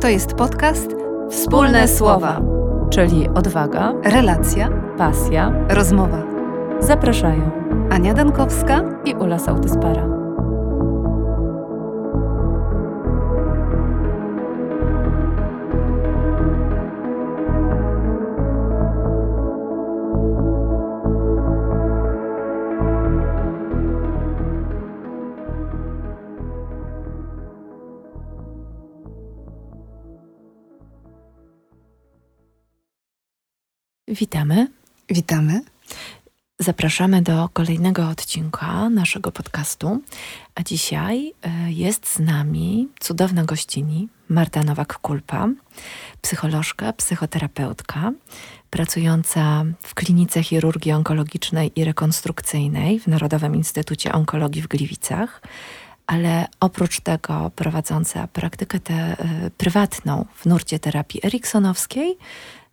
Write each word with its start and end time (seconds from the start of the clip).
To 0.00 0.08
jest 0.08 0.34
podcast 0.34 0.96
Wspólne 1.30 1.88
Słowa, 1.88 2.40
czyli 2.90 3.28
odwaga, 3.28 3.92
relacja, 4.04 4.68
pasja, 4.98 5.52
rozmowa. 5.68 6.22
Zapraszają 6.80 7.50
Ania 7.90 8.14
Dankowska 8.14 8.82
i 9.04 9.14
Ula 9.14 9.38
Sautyspara. 9.38 10.09
Witamy. 34.20 34.66
Witamy. 35.08 35.60
Zapraszamy 36.58 37.22
do 37.22 37.48
kolejnego 37.52 38.08
odcinka 38.08 38.88
naszego 38.90 39.32
podcastu. 39.32 40.00
A 40.54 40.62
dzisiaj 40.62 41.32
e, 41.42 41.72
jest 41.72 42.08
z 42.08 42.18
nami 42.18 42.88
cudowna 43.00 43.44
gościni 43.44 44.08
Marta 44.28 44.60
Nowak-Kulpa, 44.62 45.52
psycholożka, 46.20 46.92
psychoterapeutka, 46.92 48.12
pracująca 48.70 49.64
w 49.82 49.94
Klinice 49.94 50.42
Chirurgii 50.42 50.92
Onkologicznej 50.92 51.72
i 51.76 51.84
Rekonstrukcyjnej 51.84 53.00
w 53.00 53.06
Narodowym 53.06 53.56
Instytucie 53.56 54.12
Onkologii 54.12 54.62
w 54.62 54.68
Gliwicach, 54.68 55.42
ale 56.06 56.46
oprócz 56.60 57.00
tego 57.00 57.50
prowadząca 57.56 58.26
praktykę 58.26 58.80
te, 58.80 59.16
y, 59.46 59.50
prywatną 59.50 60.24
w 60.34 60.46
nurcie 60.46 60.78
terapii 60.78 61.26
eriksonowskiej, 61.26 62.18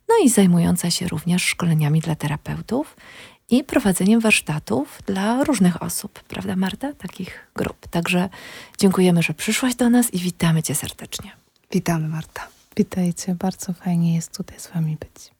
no 0.09 0.15
i 0.23 0.29
zajmująca 0.29 0.91
się 0.91 1.07
również 1.07 1.43
szkoleniami 1.43 2.01
dla 2.01 2.15
terapeutów 2.15 2.97
i 3.49 3.63
prowadzeniem 3.63 4.19
warsztatów 4.19 4.99
dla 5.05 5.43
różnych 5.43 5.83
osób, 5.83 6.19
prawda 6.19 6.55
Marta? 6.55 6.93
Takich 6.93 7.47
grup. 7.55 7.87
Także 7.87 8.29
dziękujemy, 8.77 9.23
że 9.23 9.33
przyszłaś 9.33 9.75
do 9.75 9.89
nas 9.89 10.13
i 10.13 10.19
witamy 10.19 10.63
Cię 10.63 10.75
serdecznie. 10.75 11.31
Witamy 11.71 12.07
Marta. 12.07 12.47
Witajcie, 12.77 13.35
bardzo 13.35 13.73
fajnie 13.73 14.15
jest 14.15 14.37
tutaj 14.37 14.59
z 14.59 14.67
Wami 14.67 14.97
być. 14.99 15.37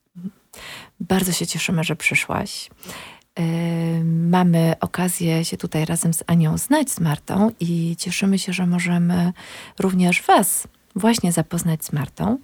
Bardzo 1.00 1.32
się 1.32 1.48
cieszymy, 1.48 1.84
że 1.84 1.96
przyszłaś. 1.96 2.70
Yy, 3.40 3.46
mamy 4.04 4.76
okazję 4.80 5.46
się 5.46 5.58
tutaj 5.58 5.86
razem 5.86 6.14
z 6.14 6.24
Anią 6.28 6.58
znać, 6.58 6.92
z 6.92 7.00
Martą 7.00 7.52
i 7.60 7.96
cieszymy 8.00 8.40
się, 8.40 8.54
że 8.54 8.68
możemy 8.68 9.34
również 9.80 10.22
Was 10.22 10.68
właśnie 10.96 11.32
zapoznać 11.32 11.86
z 11.86 11.94
Martą. 11.94 12.38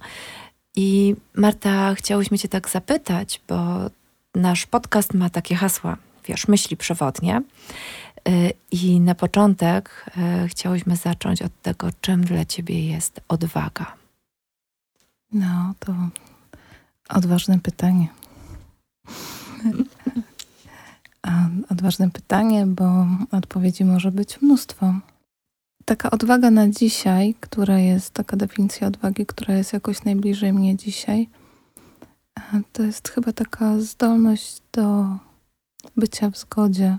I 0.76 1.16
Marta, 1.34 1.94
chciałyśmy 1.94 2.38
Cię 2.38 2.48
tak 2.48 2.68
zapytać, 2.68 3.40
bo 3.48 3.90
nasz 4.34 4.66
podcast 4.66 5.14
ma 5.14 5.30
takie 5.30 5.54
hasła, 5.54 5.96
wiesz, 6.28 6.48
myśli 6.48 6.76
przewodnie. 6.76 7.42
Y, 8.28 8.52
I 8.70 9.00
na 9.00 9.14
początek 9.14 10.06
y, 10.44 10.48
chciałyśmy 10.48 10.96
zacząć 10.96 11.42
od 11.42 11.62
tego, 11.62 11.88
czym 12.00 12.24
dla 12.24 12.44
Ciebie 12.44 12.86
jest 12.88 13.20
odwaga. 13.28 13.94
No, 15.32 15.74
to 15.78 15.94
odważne 17.08 17.58
pytanie. 17.58 18.08
Odważne 21.70 22.10
pytanie, 22.10 22.66
bo 22.66 23.06
odpowiedzi 23.30 23.84
może 23.84 24.12
być 24.12 24.42
mnóstwo 24.42 24.94
taka 25.84 26.10
odwaga 26.10 26.50
na 26.50 26.68
dzisiaj, 26.68 27.34
która 27.40 27.78
jest, 27.78 28.10
taka 28.10 28.36
definicja 28.36 28.86
odwagi, 28.86 29.26
która 29.26 29.54
jest 29.54 29.72
jakoś 29.72 30.04
najbliżej 30.04 30.52
mnie 30.52 30.76
dzisiaj, 30.76 31.28
to 32.72 32.82
jest 32.82 33.08
chyba 33.08 33.32
taka 33.32 33.80
zdolność 33.80 34.62
do 34.72 35.06
bycia 35.96 36.30
w 36.30 36.38
zgodzie. 36.38 36.98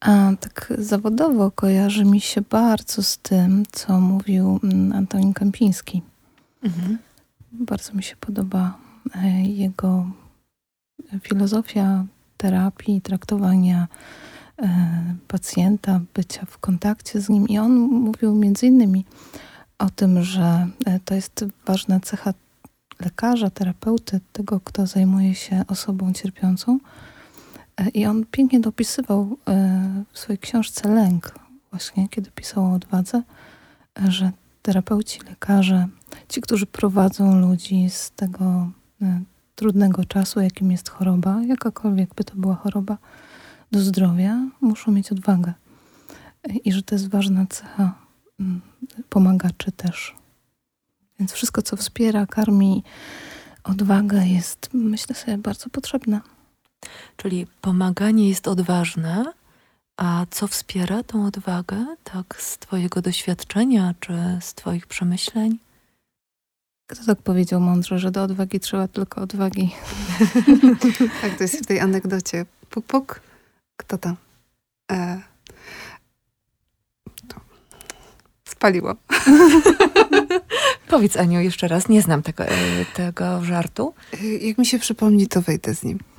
A 0.00 0.30
tak 0.40 0.72
zawodowo 0.78 1.50
kojarzy 1.50 2.04
mi 2.04 2.20
się 2.20 2.40
bardzo 2.40 3.02
z 3.02 3.18
tym, 3.18 3.62
co 3.72 4.00
mówił 4.00 4.60
mm, 4.64 4.92
Antonin 4.92 5.32
Kępiński. 5.32 6.02
Mhm. 6.62 6.98
Bardzo 7.52 7.92
mi 7.92 8.02
się 8.02 8.16
podoba 8.16 8.78
e, 9.14 9.42
jego 9.42 10.06
filozofia 11.22 12.04
terapii, 12.36 13.00
traktowania 13.00 13.88
E, 13.88 14.33
pacjenta, 15.28 16.00
bycia 16.14 16.46
w 16.46 16.58
kontakcie 16.58 17.20
z 17.20 17.28
nim. 17.28 17.48
I 17.48 17.58
on 17.58 17.72
mówił 17.78 18.34
między 18.34 18.66
innymi 18.66 19.04
o 19.78 19.90
tym, 19.90 20.22
że 20.22 20.68
e, 20.86 21.00
to 21.04 21.14
jest 21.14 21.44
ważna 21.66 22.00
cecha 22.00 22.34
lekarza, 23.00 23.50
terapeuty, 23.50 24.20
tego, 24.32 24.60
kto 24.60 24.86
zajmuje 24.86 25.34
się 25.34 25.64
osobą 25.68 26.12
cierpiącą. 26.12 26.78
E, 27.76 27.88
I 27.88 28.06
on 28.06 28.24
pięknie 28.30 28.60
dopisywał 28.60 29.36
w 30.12 30.18
swojej 30.18 30.38
książce 30.38 30.88
Lęk, 30.88 31.34
właśnie 31.70 32.08
kiedy 32.08 32.30
pisał 32.30 32.64
o 32.64 32.72
odwadze, 32.72 33.22
że 34.08 34.30
terapeuci, 34.62 35.20
lekarze, 35.30 35.86
ci, 36.28 36.40
którzy 36.40 36.66
prowadzą 36.66 37.40
ludzi 37.40 37.90
z 37.90 38.10
tego 38.10 38.70
trudnego 39.54 40.04
czasu, 40.04 40.40
jakim 40.40 40.72
jest 40.72 40.88
choroba, 40.88 41.42
jakakolwiek 41.42 42.14
by 42.14 42.24
to 42.24 42.36
była 42.36 42.54
choroba, 42.54 42.98
do 43.72 43.80
zdrowia, 43.80 44.46
muszą 44.60 44.92
mieć 44.92 45.12
odwagę. 45.12 45.52
I 46.64 46.72
że 46.72 46.82
to 46.82 46.94
jest 46.94 47.08
ważna 47.08 47.46
cecha 47.46 47.94
mm, 48.40 48.60
pomagaczy 49.08 49.72
też. 49.72 50.14
Więc 51.18 51.32
wszystko, 51.32 51.62
co 51.62 51.76
wspiera, 51.76 52.26
karmi 52.26 52.82
odwagę, 53.64 54.26
jest, 54.26 54.68
myślę 54.72 55.14
sobie, 55.14 55.38
bardzo 55.38 55.70
potrzebne. 55.70 56.20
Czyli 57.16 57.46
pomaganie 57.60 58.28
jest 58.28 58.48
odważne, 58.48 59.32
a 59.96 60.26
co 60.30 60.48
wspiera 60.48 61.02
tą 61.02 61.26
odwagę, 61.26 61.86
tak 62.04 62.36
z 62.38 62.58
Twojego 62.58 63.02
doświadczenia 63.02 63.94
czy 64.00 64.12
z 64.40 64.54
Twoich 64.54 64.86
przemyśleń? 64.86 65.58
Kto 66.86 67.04
tak 67.04 67.22
powiedział 67.22 67.60
mądrze, 67.60 67.98
że 67.98 68.10
do 68.10 68.22
odwagi 68.22 68.60
trzeba 68.60 68.88
tylko 68.88 69.20
odwagi? 69.20 69.74
tak, 71.22 71.36
to 71.36 71.42
jest 71.42 71.62
w 71.62 71.66
tej 71.66 71.80
anegdocie. 71.80 72.46
Puk, 72.70 72.86
puk. 72.86 73.20
Kto 73.76 73.98
tam? 73.98 74.16
E, 74.92 75.22
to. 77.28 77.40
Spaliło. 78.44 78.94
Powiedz 80.88 81.16
Aniu 81.16 81.40
jeszcze 81.40 81.68
raz, 81.68 81.88
nie 81.88 82.02
znam 82.02 82.22
tego, 82.22 82.44
e, 82.44 82.84
tego 82.94 83.44
żartu. 83.44 83.94
E, 84.12 84.26
jak 84.26 84.58
mi 84.58 84.66
się 84.66 84.78
przypomni, 84.78 85.26
to 85.26 85.42
wejdę 85.42 85.74
z 85.74 85.82
nim. 85.82 85.98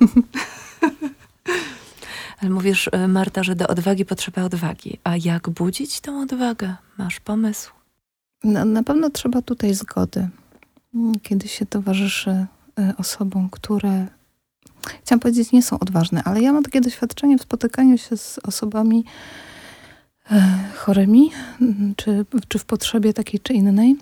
Ale 2.40 2.50
mówisz, 2.50 2.88
e, 2.92 3.08
Marta, 3.08 3.42
że 3.42 3.56
do 3.56 3.68
odwagi 3.68 4.04
potrzeba 4.04 4.42
odwagi. 4.42 4.98
A 5.04 5.16
jak 5.16 5.50
budzić 5.50 6.00
tą 6.00 6.20
odwagę? 6.20 6.74
Masz 6.98 7.20
pomysł? 7.20 7.72
Na, 8.44 8.64
na 8.64 8.82
pewno 8.82 9.10
trzeba 9.10 9.42
tutaj 9.42 9.74
zgody. 9.74 10.28
Kiedy 11.22 11.48
się 11.48 11.66
towarzyszy 11.66 12.46
osobom, 12.96 13.50
które 13.50 14.06
chciałam 15.02 15.20
powiedzieć, 15.20 15.52
nie 15.52 15.62
są 15.62 15.78
odważne, 15.78 16.22
ale 16.24 16.42
ja 16.42 16.52
mam 16.52 16.62
takie 16.62 16.80
doświadczenie 16.80 17.38
w 17.38 17.42
spotykaniu 17.42 17.98
się 17.98 18.16
z 18.16 18.38
osobami 18.38 19.04
e, 20.30 20.58
chorymi, 20.74 21.30
czy, 21.96 22.26
czy 22.48 22.58
w 22.58 22.64
potrzebie 22.64 23.12
takiej 23.12 23.40
czy 23.40 23.52
innej, 23.52 23.96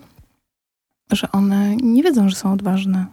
że 1.11 1.31
one 1.31 1.75
nie 1.75 2.03
wiedzą, 2.03 2.29
że 2.29 2.35
są 2.35 2.53
odważne. 2.53 3.05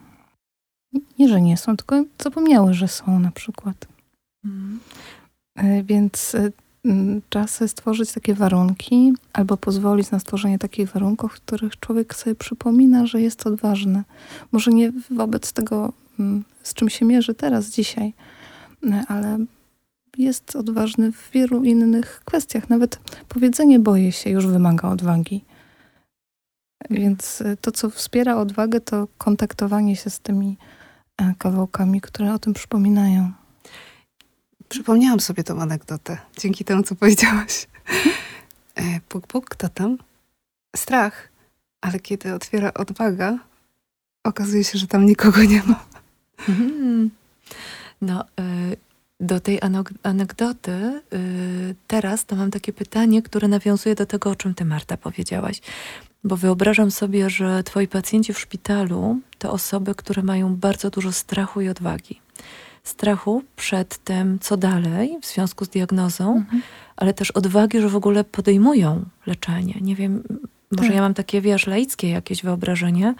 Nie, 1.19 1.28
że 1.28 1.41
nie 1.41 1.56
są, 1.56 1.77
tylko 1.77 2.05
zapomniały, 2.22 2.75
że 2.75 2.88
są 2.88 3.21
na 3.21 3.31
przykład. 3.31 3.87
Mhm. 4.44 4.81
E, 5.55 5.82
więc 5.82 6.35
e, 6.35 6.50
czas 7.29 7.62
stworzyć 7.67 8.12
takie 8.12 8.35
warunki, 8.35 9.12
albo 9.32 9.56
pozwolić 9.56 10.11
na 10.11 10.19
stworzenie 10.19 10.58
takich 10.58 10.93
warunków, 10.93 11.32
w 11.32 11.41
których 11.41 11.81
człowiek 11.81 12.14
sobie 12.14 12.35
przypomina, 12.35 13.06
że 13.06 13.20
jest 13.20 13.46
odważny. 13.46 14.02
Może 14.52 14.70
nie 14.70 14.93
wobec 15.11 15.52
tego 15.52 15.93
z 16.62 16.75
czym 16.75 16.88
się 16.91 17.05
mierzy 17.05 17.35
teraz, 17.35 17.70
dzisiaj, 17.70 18.14
ale 19.09 19.38
jest 20.19 20.56
odważny 20.56 21.12
w 21.12 21.31
wielu 21.31 21.64
innych 21.64 22.23
kwestiach. 22.25 22.70
Nawet 22.70 23.00
powiedzenie 23.29 23.79
boję 23.79 24.12
się 24.12 24.31
już 24.31 24.47
wymaga 24.47 24.88
odwagi. 24.88 25.44
Więc 26.91 27.43
to, 27.61 27.73
co 27.73 27.91
wspiera 27.91 28.37
odwagę, 28.37 28.81
to 28.81 29.09
kontaktowanie 29.19 29.97
się 29.97 30.11
z 30.11 30.20
tymi 30.20 30.56
e, 31.17 31.35
kawałkami, 31.38 32.00
które 32.00 32.35
o 32.35 32.38
tym 32.38 32.55
przypominają. 32.55 33.32
Przypomniałam 34.69 35.20
sobie 35.20 35.44
tą 35.44 35.61
anegdotę 35.61 36.19
dzięki 36.38 36.65
temu, 36.65 36.82
co 36.82 36.94
powiedziałaś. 36.94 37.69
E, 38.75 39.00
puk, 39.08 39.26
puk, 39.26 39.49
kto 39.49 39.69
tam? 39.69 39.99
Strach. 40.76 41.29
Ale 41.81 42.00
kiedy 42.00 42.35
otwiera 42.35 42.75
odwaga, 42.75 43.38
okazuje 44.25 44.65
się, 44.65 44.79
że 44.79 44.87
tam 44.87 45.06
nikogo 45.06 45.44
nie 45.44 45.62
ma. 45.62 45.85
Mhm. 46.49 47.11
No, 48.02 48.25
y, 48.40 48.76
do 49.20 49.40
tej 49.40 49.61
anegdoty 50.02 50.73
y, 51.12 51.75
teraz 51.87 52.26
to 52.26 52.37
mam 52.37 52.50
takie 52.50 52.73
pytanie, 52.73 53.23
które 53.23 53.49
nawiązuje 53.49 53.94
do 53.94 54.06
tego, 54.06 54.31
o 54.31 54.37
czym 54.37 54.55
ty, 54.55 54.64
Marta, 54.64 54.96
powiedziałaś. 54.96 55.61
Bo 56.25 56.37
wyobrażam 56.37 56.90
sobie, 56.90 57.31
że 57.31 57.62
twoi 57.62 57.88
pacjenci 57.88 58.32
w 58.32 58.38
szpitalu 58.40 59.20
to 59.38 59.52
osoby, 59.52 59.94
które 59.94 60.23
mają 60.23 60.56
bardzo 60.56 60.90
dużo 60.90 61.12
strachu 61.12 61.61
i 61.61 61.69
odwagi. 61.69 62.20
Strachu 62.84 63.43
przed 63.56 63.99
tym, 63.99 64.38
co 64.38 64.56
dalej 64.56 65.19
w 65.23 65.26
związku 65.26 65.64
z 65.64 65.69
diagnozą, 65.69 66.37
Mhm. 66.37 66.62
ale 66.96 67.14
też 67.14 67.31
odwagi, 67.31 67.81
że 67.81 67.88
w 67.88 67.96
ogóle 67.96 68.25
podejmują 68.25 69.05
leczenie. 69.26 69.75
Nie 69.81 69.96
wiem, 69.96 70.23
może 70.72 70.88
Tak. 70.88 70.96
ja 70.96 71.02
mam 71.02 71.14
takie, 71.14 71.40
wiesz, 71.40 71.66
laickie 71.66 72.08
jakieś 72.08 72.42
wyobrażenie, 72.42 73.14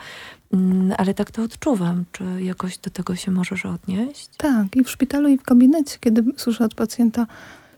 mm, 0.53 0.93
ale 0.99 1.15
tak 1.15 1.31
to 1.31 1.43
odczuwam. 1.43 2.05
Czy 2.13 2.25
jakoś 2.41 2.79
do 2.79 2.91
tego 2.91 3.17
się 3.17 3.31
możesz 3.31 3.67
odnieść? 3.67 4.29
Tak, 4.37 4.77
i 4.77 4.85
w 4.85 4.91
szpitalu, 4.91 5.29
i 5.29 5.39
w 5.39 5.43
gabinecie, 5.43 5.97
kiedy 6.01 6.25
słyszę 6.37 6.65
od 6.65 6.75
pacjenta, 6.75 7.27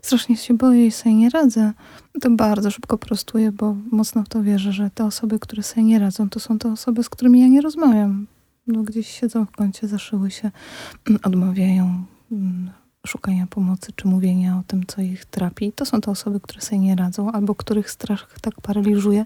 strasznie 0.03 0.37
się 0.37 0.55
boję 0.55 0.87
i 0.87 0.91
sobie 0.91 1.15
nie 1.15 1.31
radzę, 1.31 1.73
to 2.21 2.31
bardzo 2.31 2.71
szybko 2.71 2.99
prostuję, 2.99 3.53
bo 3.53 3.77
mocno 3.91 4.23
w 4.23 4.29
to 4.29 4.43
wierzę, 4.43 4.73
że 4.73 4.91
te 4.95 5.05
osoby, 5.05 5.39
które 5.39 5.63
sobie 5.63 5.83
nie 5.83 5.99
radzą, 5.99 6.31
to 6.31 6.41
są 6.41 6.59
te 6.59 6.73
osoby, 6.73 7.03
z 7.03 7.09
którymi 7.09 7.41
ja 7.41 7.49
nie 7.49 7.61
rozmawiam. 7.61 8.27
No, 8.67 8.83
gdzieś 8.83 9.21
siedzą 9.21 9.47
w 9.47 9.51
kącie, 9.51 9.89
zaszyły 9.89 10.31
się, 10.31 10.51
odmawiają 11.29 12.05
mm, 12.33 12.71
szukania 13.07 13.47
pomocy 13.47 13.93
czy 13.97 14.09
mówienia 14.09 14.59
o 14.59 14.63
tym, 14.67 14.87
co 14.87 15.03
ich 15.03 15.25
trapi. 15.25 15.73
To 15.73 15.87
są 15.87 16.01
te 16.01 16.11
osoby, 16.11 16.41
które 16.41 16.61
sobie 16.61 16.79
nie 16.79 16.97
radzą, 16.97 17.33
albo 17.33 17.55
których 17.55 17.91
strach 17.91 18.37
tak 18.41 18.61
paraliżuje, 18.61 19.25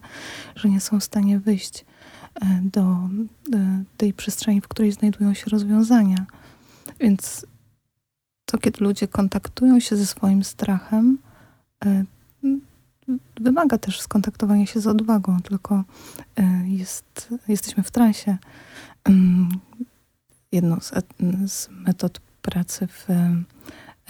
że 0.56 0.69
nie 0.69 0.80
są 0.80 1.00
w 1.00 1.04
stanie 1.04 1.38
wyjść 1.38 1.84
e, 2.34 2.60
do 2.62 2.80
e, 2.82 3.08
tej 3.96 4.12
przestrzeni, 4.12 4.60
w 4.60 4.69
której 4.69 4.92
znajdują 4.92 5.34
się 5.34 5.50
rozwiązania. 5.50 6.26
Więc 7.00 7.46
to, 8.44 8.58
kiedy 8.58 8.84
ludzie 8.84 9.08
kontaktują 9.08 9.81
się 9.81 9.96
ze 9.96 10.06
swoim 10.06 10.44
strachem, 10.44 11.19
e, 11.84 12.04
wymaga 13.40 13.78
też 13.78 14.00
skontaktowania 14.00 14.66
się 14.66 14.81
z 14.81 14.86
odwagą, 14.86 15.40
tylko 15.40 15.84
jest, 16.64 17.34
jesteśmy 17.48 17.82
w 17.82 17.90
transie. 17.90 18.36
Ym, 19.08 19.48
Jedną 20.52 20.81
z, 20.81 20.92
z 21.46 21.69
metod 21.70 22.20
pracy 22.42 22.86
w 22.86 23.06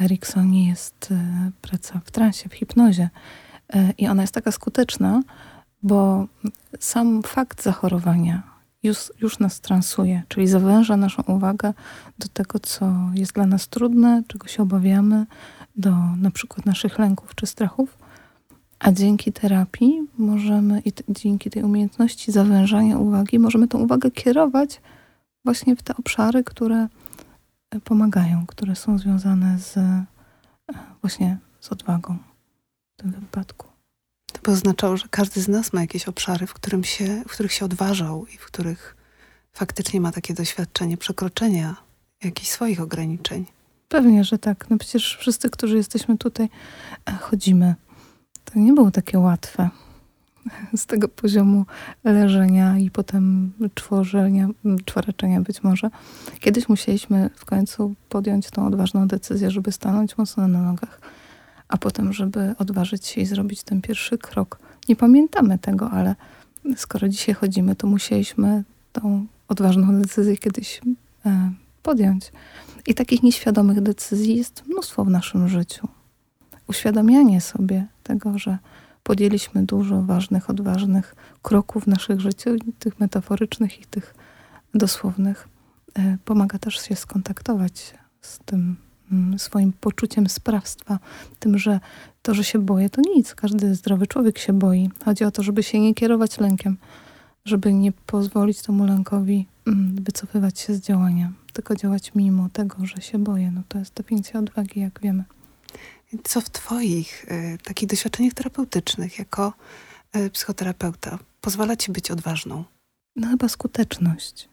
Eriksonie 0.01 0.69
jest 0.69 1.09
e, 1.11 1.51
praca 1.63 2.01
w 2.05 2.11
transie, 2.11 2.49
w 2.49 2.55
hipnozie. 2.55 3.11
E, 3.75 3.93
I 3.99 4.09
ona 4.09 4.23
jest 4.23 4.35
taka 4.35 4.53
skuteczna, 4.53 5.23
bo 5.83 6.27
sam 6.81 7.23
fakt 7.23 7.63
zachorowania 7.63 8.43
już, 8.83 9.13
już 9.21 9.39
nas 9.39 9.61
transuje, 9.61 10.23
czyli 10.29 10.47
zawęża 10.47 10.97
naszą 10.97 11.23
uwagę 11.23 11.75
do 12.19 12.29
tego, 12.29 12.59
co 12.59 12.93
jest 13.15 13.33
dla 13.33 13.47
nas 13.47 13.69
trudne, 13.69 14.23
czego 14.27 14.49
się 14.49 14.63
obawiamy, 14.63 15.27
do 15.77 15.91
na 16.17 16.31
przykład 16.31 16.67
naszych 16.67 16.99
lęków 16.99 17.35
czy 17.35 17.47
strachów. 17.47 17.99
A 18.79 18.93
dzięki 18.93 19.33
terapii 19.33 20.03
możemy 20.19 20.83
i 20.85 20.93
dzięki 21.09 21.51
tej 21.51 21.63
umiejętności 21.63 22.33
zawężania 22.33 22.99
uwagi, 22.99 23.39
możemy 23.39 23.69
tą 23.69 23.79
uwagę 23.79 24.11
kierować 24.11 24.81
właśnie 25.45 25.77
w 25.77 25.83
te 25.83 25.97
obszary, 25.97 26.45
które 26.45 26.89
pomagają, 27.85 28.47
które 28.47 28.77
są 28.77 28.99
związane 28.99 29.59
z 29.59 29.77
e, 29.77 30.05
właśnie 31.01 31.39
z 31.61 31.73
odwagą 31.73 32.19
w 32.97 33.03
tym 33.03 33.11
wypadku. 33.11 33.67
To 34.33 34.41
by 34.43 34.51
oznaczało, 34.51 34.97
że 34.97 35.07
każdy 35.11 35.41
z 35.41 35.49
nas 35.49 35.73
ma 35.73 35.81
jakieś 35.81 36.09
obszary, 36.09 36.47
w, 36.47 36.55
którym 36.55 36.85
się, 36.85 37.23
w 37.29 37.33
których 37.33 37.53
się 37.53 37.65
odważał 37.65 38.27
i 38.27 38.39
w 38.39 38.47
których 38.47 38.97
faktycznie 39.53 40.01
ma 40.01 40.13
takie 40.13 40.35
doświadczenie 40.35 40.97
przekroczenia 40.97 41.77
jakichś 42.25 42.49
swoich 42.51 42.81
ograniczeń. 42.81 43.47
Pewnie, 43.89 44.25
że 44.25 44.39
tak. 44.39 44.71
No 44.71 44.79
przecież 44.79 45.17
wszyscy, 45.17 45.51
którzy 45.51 45.77
jesteśmy 45.77 46.19
tutaj, 46.19 46.49
e, 47.07 47.13
chodzimy. 47.13 47.75
To 48.45 48.59
nie 48.59 48.73
było 48.73 48.91
takie 48.91 49.19
łatwe. 49.19 49.71
Z 50.77 50.87
tego 50.87 51.09
poziomu 51.09 51.67
leżenia 52.05 52.79
i 52.79 52.91
potem 52.91 53.53
czworzenia, 53.75 54.49
czworeczenia 54.85 55.41
być 55.41 55.63
może. 55.63 55.91
Kiedyś 56.41 56.69
musieliśmy 56.69 57.31
w 57.35 57.45
końcu 57.45 57.95
podjąć 58.09 58.51
tą 58.51 58.67
odważną 58.67 59.09
decyzję, 59.09 59.51
żeby 59.51 59.73
stanąć 59.73 60.19
mocno 60.19 60.49
na 60.49 60.63
nogach, 60.63 61.01
a 61.69 61.77
potem, 61.77 62.13
żeby 62.13 62.55
odważyć 62.59 63.07
się 63.07 63.21
i 63.21 63.27
zrobić 63.27 63.63
ten 63.63 63.83
pierwszy 63.83 64.19
krok. 64.19 64.59
Nie 64.89 64.97
pamiętamy 64.97 65.59
tego, 65.59 65.91
ale 65.91 66.15
skoro 66.77 67.09
dzisiaj 67.09 67.35
chodzimy, 67.35 67.77
to 67.77 67.87
musieliśmy 67.87 68.65
tą 68.93 69.27
odważną 69.49 70.01
decyzję 70.01 70.37
kiedyś 70.37 70.81
e, 71.27 71.51
podjąć. 71.83 72.33
I 72.87 72.95
takich 72.95 73.23
nieświadomych 73.23 73.81
decyzji 73.81 74.37
jest 74.37 74.67
mnóstwo 74.67 75.05
w 75.05 75.11
naszym 75.11 75.49
życiu. 75.49 75.89
Uświadamianie 76.69 77.41
sobie 77.41 77.87
tego, 78.03 78.39
że 78.39 78.59
podjęliśmy 79.09 79.63
dużo 79.63 80.03
ważnych, 80.03 80.51
odważnych 80.51 81.15
kroków 81.43 81.85
w 81.85 81.87
naszych 81.87 82.21
życiu, 82.21 82.51
tych 82.79 83.01
metaforycznych 83.01 83.81
i 83.81 83.85
tych 83.85 84.15
dosłownych, 84.75 85.49
e, 85.95 86.19
pomaga 86.25 86.59
też 86.59 86.75
się 86.81 86.97
skontaktować 86.97 87.95
z 88.21 88.39
tym 88.39 88.77
mm, 89.13 89.39
swoim 89.39 89.73
poczuciem 89.73 90.29
sprawstwa, 90.29 90.99
tym, 91.39 91.59
że 91.59 91.81
to, 92.23 92.35
że 92.35 92.45
się 92.45 92.59
boję, 92.59 92.91
to 92.91 93.01
nic. 93.15 93.35
Każdy 93.35 93.75
zdrowy 93.75 94.07
człowiek 94.07 94.39
się 94.39 94.53
boi. 94.53 94.91
Chodzi 95.05 95.25
o 95.25 95.31
to, 95.31 95.43
żeby 95.43 95.63
się 95.63 95.81
nie 95.81 95.95
kierować 95.95 96.39
lękiem, 96.39 96.77
żeby 97.45 97.73
nie 97.73 97.93
pozwolić 97.93 98.63
temu 98.63 98.85
lękowi 98.85 99.47
mm, 99.67 99.95
wycofywać 99.95 100.59
się 100.61 100.75
z 100.75 100.81
działania, 100.81 101.33
tylko 101.53 101.77
działać 101.77 102.15
mimo 102.15 102.49
tego, 102.49 102.87
że 102.87 103.03
się 103.03 103.19
boję. 103.19 103.51
No 103.51 103.63
to 103.69 103.79
jest 103.79 103.95
definicja 103.95 104.41
odwagi, 104.41 104.81
jak 104.81 105.01
wiemy. 105.01 105.25
Co 106.25 106.41
w 106.41 106.51
Twoich 106.51 107.25
y, 107.25 107.59
takich 107.63 107.89
doświadczeniach 107.89 108.35
terapeutycznych 108.35 109.19
jako 109.19 109.53
y, 110.17 110.31
psychoterapeuta 110.31 111.19
pozwala 111.41 111.77
Ci 111.77 111.93
być 111.93 112.11
odważną? 112.11 112.65
No 113.17 113.29
chyba 113.29 113.49
skuteczność. 113.49 114.49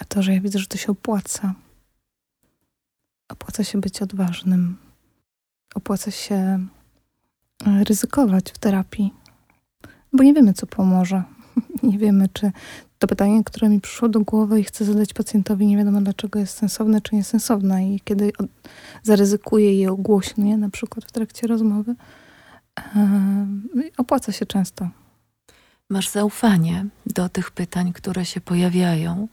A 0.00 0.04
to, 0.04 0.22
że 0.22 0.34
ja 0.34 0.40
widzę, 0.40 0.58
że 0.58 0.66
to 0.66 0.78
się 0.78 0.92
opłaca. 0.92 1.54
Opłaca 3.28 3.64
się 3.64 3.80
być 3.80 4.02
odważnym. 4.02 4.76
Opłaca 5.74 6.10
się 6.10 6.34
e, 7.66 7.84
ryzykować 7.84 8.52
w 8.52 8.58
terapii. 8.58 9.14
Bo 10.12 10.22
nie 10.22 10.34
wiemy, 10.34 10.54
co 10.54 10.66
pomoże. 10.66 11.22
Nie 11.82 11.98
wiemy, 11.98 12.28
czy 12.28 12.52
to 13.00 13.06
pytanie, 13.06 13.44
które 13.44 13.68
mi 13.68 13.80
przyszło 13.80 14.08
do 14.08 14.20
głowy 14.20 14.60
i 14.60 14.64
chcę 14.64 14.84
zadać 14.84 15.14
pacjentowi, 15.14 15.66
nie 15.66 15.76
wiadomo 15.76 16.00
dlaczego 16.00 16.38
jest 16.38 16.56
sensowne 16.58 17.00
czy 17.00 17.14
niesensowne. 17.16 17.94
I 17.94 18.00
kiedy 18.04 18.32
od- 18.38 18.50
zaryzykuję 19.02 19.74
je 19.80 19.92
ogłośnie, 19.92 20.56
na 20.56 20.70
przykład 20.70 21.04
w 21.04 21.12
trakcie 21.12 21.46
rozmowy, 21.46 21.94
opłaca 23.96 24.32
się 24.32 24.46
często. 24.46 24.88
Masz 25.90 26.08
zaufanie 26.08 26.86
do 27.06 27.28
tych 27.28 27.50
pytań, 27.50 27.92
które 27.92 28.24
się 28.24 28.40
pojawiają, 28.40 29.28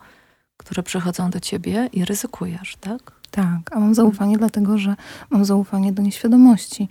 które 0.58 0.84
przychodzą 0.84 1.30
do 1.30 1.40
ciebie 1.40 1.90
i 1.94 2.06
ryzykujesz, 2.06 2.76
tak? 2.82 3.12
Tak, 3.32 3.76
a 3.76 3.80
mam 3.80 3.96
zaufanie 3.96 4.38
dlatego, 4.38 4.78
że 4.78 4.96
mam 5.30 5.46
zaufanie 5.46 5.94
do 5.94 6.02
nieświadomości, 6.02 6.90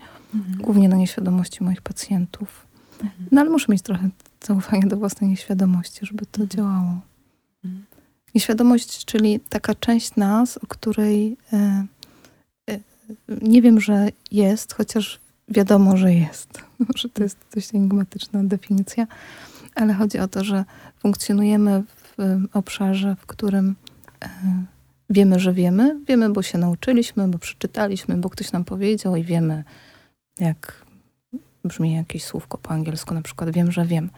głównie 0.58 0.88
do 0.88 0.96
nieświadomości 0.96 1.64
moich 1.64 1.82
pacjentów. 1.82 2.66
Mhm. 3.02 3.28
No 3.32 3.40
ale 3.40 3.50
muszę 3.50 3.72
mieć 3.72 3.82
trochę 3.82 4.08
zaufania 4.44 4.86
do 4.86 4.96
własnej 4.96 5.30
nieświadomości, 5.30 6.06
żeby 6.06 6.26
to 6.26 6.42
Mhm. 6.42 6.48
działało. 6.48 7.00
Mhm. 7.64 7.84
Nieświadomość, 8.34 9.04
czyli 9.04 9.40
taka 9.40 9.74
część 9.74 10.16
nas, 10.16 10.56
o 10.58 10.66
której 10.66 11.36
e, 11.52 11.86
e, 12.70 12.78
nie 13.42 13.62
wiem, 13.62 13.80
że 13.80 14.08
jest, 14.32 14.74
chociaż 14.74 15.20
wiadomo, 15.48 15.96
że 15.96 16.14
jest. 16.14 16.48
Może 16.92 17.08
to 17.08 17.22
jest 17.22 17.38
dość 17.54 17.74
enigmatyczna 17.74 18.44
definicja, 18.44 19.06
ale 19.74 19.94
chodzi 19.94 20.18
o 20.18 20.28
to, 20.28 20.44
że 20.44 20.64
funkcjonujemy 20.98 21.82
w 21.82 22.16
obszarze, 22.52 23.16
w 23.20 23.26
którym 23.26 23.74
e, 24.24 24.28
wiemy, 25.10 25.38
że 25.38 25.52
wiemy. 25.52 26.00
Wiemy, 26.08 26.30
bo 26.30 26.42
się 26.42 26.58
nauczyliśmy, 26.58 27.28
bo 27.28 27.38
przeczytaliśmy, 27.38 28.16
bo 28.16 28.30
ktoś 28.30 28.52
nam 28.52 28.64
powiedział 28.64 29.16
i 29.16 29.24
wiemy, 29.24 29.64
jak 30.38 30.85
brzmi 31.68 31.92
jakieś 31.94 32.24
słówko 32.24 32.58
po 32.58 32.70
angielsku, 32.70 33.14
na 33.14 33.22
przykład 33.22 33.50
wiem, 33.50 33.72
że 33.72 33.86
wiem. 33.86 34.10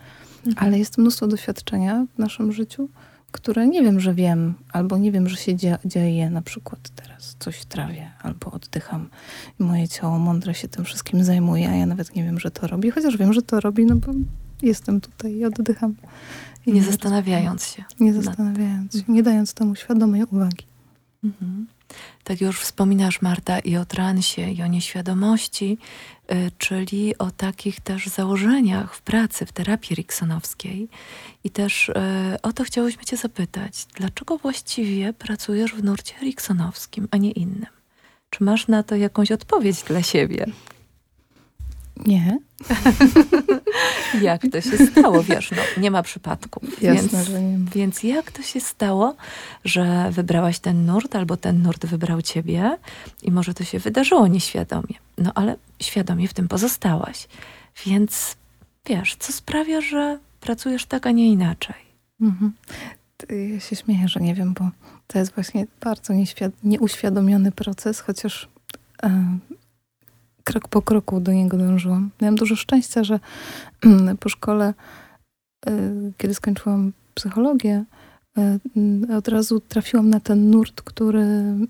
Mhm. 0.47 0.67
Ale 0.67 0.79
jest 0.79 0.99
mnóstwo 0.99 1.27
doświadczenia 1.27 2.07
w 2.15 2.19
naszym 2.19 2.53
życiu, 2.53 2.89
które 3.33 3.67
nie 3.69 3.83
wiem, 3.83 4.01
że 4.01 4.15
wiem, 4.15 4.55
albo 4.73 4.99
nie 4.99 5.13
wiem, 5.13 5.29
że 5.29 5.37
się 5.37 5.55
dzie- 5.57 5.79
dzieje. 5.85 6.31
Na 6.31 6.43
przykład 6.43 6.81
teraz 6.97 7.37
coś 7.39 7.65
trawię, 7.65 8.11
albo 8.23 8.51
oddycham 8.51 9.09
i 9.61 9.63
moje 9.63 9.89
ciało 9.89 10.19
mądre 10.19 10.55
się 10.55 10.69
tym 10.69 10.85
wszystkim 10.85 11.25
zajmuje, 11.25 11.69
a 11.71 11.75
ja 11.75 11.87
nawet 11.87 12.15
nie 12.17 12.25
wiem, 12.25 12.41
że 12.41 12.51
to 12.51 12.67
robi, 12.67 12.91
chociaż 12.91 13.17
wiem, 13.17 13.33
że 13.33 13.43
to 13.43 13.61
robi, 13.61 13.87
no 13.87 13.97
bo 13.97 14.13
jestem 14.63 15.01
tutaj 15.01 15.33
i 15.35 15.45
oddycham. 15.45 15.95
I 16.67 16.73
Nie 16.73 16.83
zastanawiając 16.83 17.67
się. 17.67 17.85
Nie 18.01 18.13
zastanawiając 18.23 18.93
się, 18.93 19.03
nie 19.09 19.23
dając 19.23 19.55
temu 19.55 19.75
świadomej 19.75 20.25
uwagi. 20.25 20.65
Mhm. 21.25 21.67
Tak 22.25 22.41
już 22.41 22.61
wspominasz, 22.61 23.23
Marta, 23.23 23.59
i 23.59 23.77
o 23.77 23.85
transie, 23.85 24.51
i 24.51 24.63
o 24.63 24.67
nieświadomości, 24.67 25.79
y, 26.33 26.51
czyli 26.59 27.19
o 27.19 27.31
takich 27.31 27.81
też 27.81 28.07
założeniach 28.07 28.95
w 28.95 29.03
pracy, 29.03 29.47
w 29.47 29.53
terapii 29.53 29.97
riksonowskiej. 29.97 30.89
I 31.45 31.51
też 31.51 31.89
y, 31.89 31.93
o 32.43 32.53
to 32.53 32.65
chciałyśmy 32.65 33.05
cię 33.05 33.17
zapytać. 33.17 33.87
Dlaczego 33.95 34.39
właściwie 34.39 35.13
pracujesz 35.13 35.75
w 35.75 35.85
nurcie 35.85 36.15
riksonowskim, 36.23 37.09
a 37.11 37.17
nie 37.17 37.31
innym? 37.31 37.67
Czy 38.31 38.45
masz 38.45 38.69
na 38.69 38.83
to 38.83 38.97
jakąś 38.97 39.33
odpowiedź 39.33 39.83
dla 39.83 40.03
siebie? 40.03 40.47
Nie. 42.07 42.39
jak 44.23 44.43
to 44.53 44.61
się 44.61 44.87
stało? 44.87 45.23
Wiesz, 45.23 45.51
no, 45.51 45.83
nie 45.83 45.91
ma 45.91 46.03
przypadków. 46.03 46.83
Jasne, 46.83 47.19
więc, 47.19 47.29
że 47.29 47.43
nie 47.43 47.59
ma. 47.59 47.71
Więc 47.71 48.03
jak 48.03 48.33
to 48.33 48.43
się 48.43 48.61
stało, 48.61 49.17
że 49.65 50.11
wybrałaś 50.11 50.59
ten 50.59 50.87
nurt, 50.87 51.17
albo 51.17 51.37
ten 51.37 51.63
nurt 51.63 51.87
wybrał 51.87 52.23
ciebie 52.23 52.79
i 53.23 53.31
może 53.31 53.55
to 53.55 53.65
się 53.65 53.79
wydarzyło 53.79 54.27
nieświadomie. 54.27 54.95
No 55.19 55.33
ale 55.35 55.57
świadomie 55.83 56.29
w 56.29 56.35
tym 56.35 56.49
pozostałaś. 56.49 57.29
Więc 57.87 58.37
wiesz, 58.87 59.17
co 59.19 59.33
sprawia, 59.33 59.81
że 59.81 60.19
pracujesz 60.41 60.87
tak, 60.87 61.07
a 61.07 61.11
nie 61.11 61.29
inaczej? 61.29 61.77
Mhm. 62.21 62.53
Ja 63.53 63.61
się 63.61 63.77
śmieję, 63.77 64.09
że 64.09 64.21
nie 64.21 64.35
wiem, 64.35 64.55
bo 64.55 64.71
to 65.07 65.19
jest 65.19 65.35
właśnie 65.35 65.67
bardzo 65.81 66.13
nieuświadomiony 66.65 67.53
proces, 67.53 68.01
chociaż 68.01 68.49
krok 70.49 70.69
po 70.69 70.83
kroku 70.83 71.21
do 71.21 71.33
niego 71.33 71.57
dążyłam. 71.57 72.11
Miałam 72.21 72.37
dużo 72.37 72.57
szczęścia, 72.57 73.05
że 73.05 73.21
po 74.21 74.29
szkole, 74.29 74.75
e, 75.67 75.73
kiedy 76.17 76.35
skończyłam 76.35 76.93
psychologię, 77.15 77.85
mm, 78.77 79.11
od 79.17 79.29
razu 79.29 79.61
trafiłam 79.61 80.11
na 80.11 80.21
ten 80.21 80.51
nurt, 80.51 80.83
który 80.83 81.25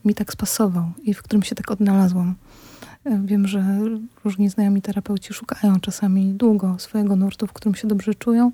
mi 0.05 0.15
tak 0.15 0.33
spasował 0.33 0.85
i 1.03 1.15
w 1.15 1.23
którym 1.23 1.43
się 1.43 1.55
tak 1.55 1.71
odnalazłam. 1.71 2.35
E, 3.05 3.23
Wiem, 3.25 3.47
że 3.47 3.79
różni 4.25 4.49
znajomi 4.49 4.83
terapeuci 4.83 5.35
szukają 5.35 5.81
czasami 5.81 6.33
długo 6.33 6.79
swojego 6.79 7.17
nurtu, 7.17 7.47
w 7.47 7.53
którym 7.53 7.75
się 7.75 7.89
dobrze 7.89 8.15
czują. 8.15 8.53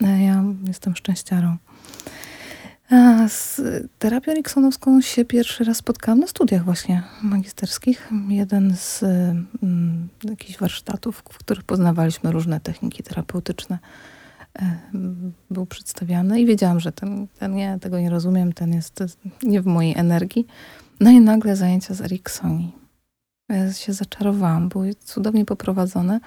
Ja 0.00 0.44
jestem 0.66 0.96
szczęściarą. 0.96 1.56
Z 3.28 3.60
terapią 3.98 4.32
eriksonowską 4.32 5.00
się 5.00 5.24
pierwszy 5.24 5.64
raz 5.64 5.76
spotkałam 5.76 6.20
na 6.20 6.26
studiach 6.26 6.64
właśnie 6.64 7.02
magisterskich. 7.22 8.10
Jeden 8.28 8.76
z 8.76 9.02
mm, 9.02 10.08
jakichś 10.24 10.58
warsztatów, 10.58 11.16
w 11.16 11.38
których 11.38 11.64
poznawaliśmy 11.64 12.32
różne 12.32 12.60
techniki 12.60 13.02
terapeutyczne, 13.02 13.78
e, 14.58 14.76
był 15.50 15.66
przedstawiany 15.66 16.40
i 16.40 16.46
wiedziałam, 16.46 16.80
że 16.80 16.92
ten, 16.92 17.26
ten 17.38 17.54
nie, 17.54 17.78
tego 17.80 18.00
nie 18.00 18.10
rozumiem, 18.10 18.52
ten 18.52 18.72
jest 18.72 19.04
nie 19.42 19.62
w 19.62 19.66
mojej 19.66 19.98
energii. 19.98 20.46
No 21.00 21.10
i 21.10 21.20
nagle 21.20 21.56
zajęcia 21.56 21.94
z 21.94 22.00
Eriksoni. 22.00 22.72
Ja 23.48 23.72
się 23.72 23.92
zaczarowałam, 23.92 24.68
były 24.68 24.94
cudownie 24.94 25.44
poprowadzone, 25.44 26.20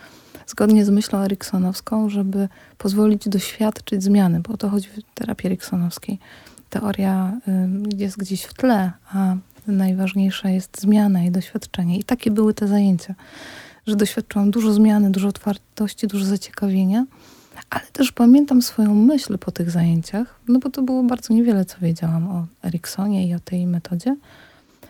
zgodnie 0.47 0.85
z 0.85 0.89
myślą 0.89 1.19
eriksonowską, 1.19 2.09
żeby 2.09 2.49
pozwolić 2.77 3.29
doświadczyć 3.29 4.03
zmiany, 4.03 4.39
bo 4.39 4.53
o 4.53 4.57
to 4.57 4.69
chodzi 4.69 4.89
w 4.89 5.13
terapii 5.13 5.47
eriksonowskiej. 5.47 6.19
Teoria 6.79 7.39
jest 7.97 8.17
gdzieś 8.17 8.43
w 8.43 8.53
tle, 8.53 8.91
a 9.13 9.35
najważniejsza 9.67 10.49
jest 10.49 10.81
zmiana 10.81 11.23
i 11.23 11.31
doświadczenie. 11.31 11.97
I 11.97 12.03
takie 12.03 12.31
były 12.31 12.53
te 12.53 12.67
zajęcia, 12.67 13.15
że 13.87 13.95
doświadczyłam 13.95 14.51
dużo 14.51 14.73
zmiany, 14.73 15.11
dużo 15.11 15.27
otwartości, 15.27 16.07
dużo 16.07 16.25
zaciekawienia, 16.25 17.05
ale 17.69 17.83
też 17.93 18.11
pamiętam 18.11 18.61
swoją 18.61 18.95
myśl 18.95 19.37
po 19.37 19.51
tych 19.51 19.71
zajęciach, 19.71 20.39
no 20.47 20.59
bo 20.59 20.69
to 20.69 20.81
było 20.81 21.03
bardzo 21.03 21.33
niewiele, 21.33 21.65
co 21.65 21.77
wiedziałam 21.81 22.27
o 22.27 22.45
Eriksonie 22.63 23.27
i 23.27 23.33
o 23.33 23.39
tej 23.39 23.67
metodzie, 23.67 24.15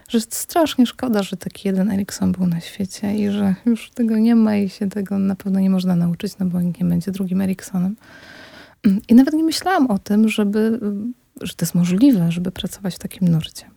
że 0.10 0.22
strasznie 0.22 0.86
szkoda, 0.86 1.24
że 1.24 1.38
taki 1.38 1.68
jeden 1.68 1.92
Erikson 1.92 2.32
był 2.32 2.48
na 2.48 2.60
świecie 2.60 3.15
i 3.15 3.30
że 3.30 3.56
już 3.65 3.89
tego 3.89 4.18
nie 4.18 4.36
ma 4.36 4.56
i 4.56 4.70
się 4.70 4.89
tego 4.89 5.20
na 5.20 5.36
pewno 5.36 5.60
nie 5.60 5.70
można 5.70 5.96
nauczyć, 5.96 6.38
no 6.39 6.46
bo 6.46 6.62
nikt 6.62 6.82
nie 6.82 6.89
będzie 6.89 7.12
drugim 7.12 7.42
Eriksonem. 7.42 7.96
I 9.10 9.15
nawet 9.15 9.34
nie 9.34 9.44
myślałam 9.44 9.88
o 9.88 10.00
tym, 10.00 10.30
żeby, 10.30 10.80
że 11.42 11.54
to 11.54 11.65
jest 11.65 11.75
możliwe, 11.75 12.32
żeby 12.32 12.51
pracować 12.51 12.96
w 12.96 13.00
takim 13.00 13.27
nurcie. 13.27 13.70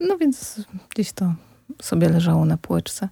No 0.00 0.18
więc 0.18 0.60
gdzieś 0.90 1.12
to 1.12 1.34
sobie 1.82 2.08
leżało 2.08 2.44
na 2.44 2.56
półeczce. 2.56 3.08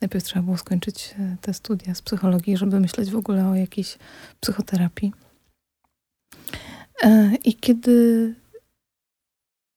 Najpierw 0.00 0.24
trzeba 0.24 0.42
było 0.42 0.58
skończyć 0.58 1.14
e, 1.18 1.36
te 1.40 1.54
studia 1.54 1.94
z 1.94 2.02
psychologii, 2.02 2.56
żeby 2.56 2.80
myśleć 2.80 3.10
w 3.10 3.16
ogóle 3.16 3.48
o 3.48 3.54
jakiejś 3.54 3.98
psychoterapii. 4.40 5.12
E, 7.02 7.32
I 7.44 7.54
kiedy 7.54 8.34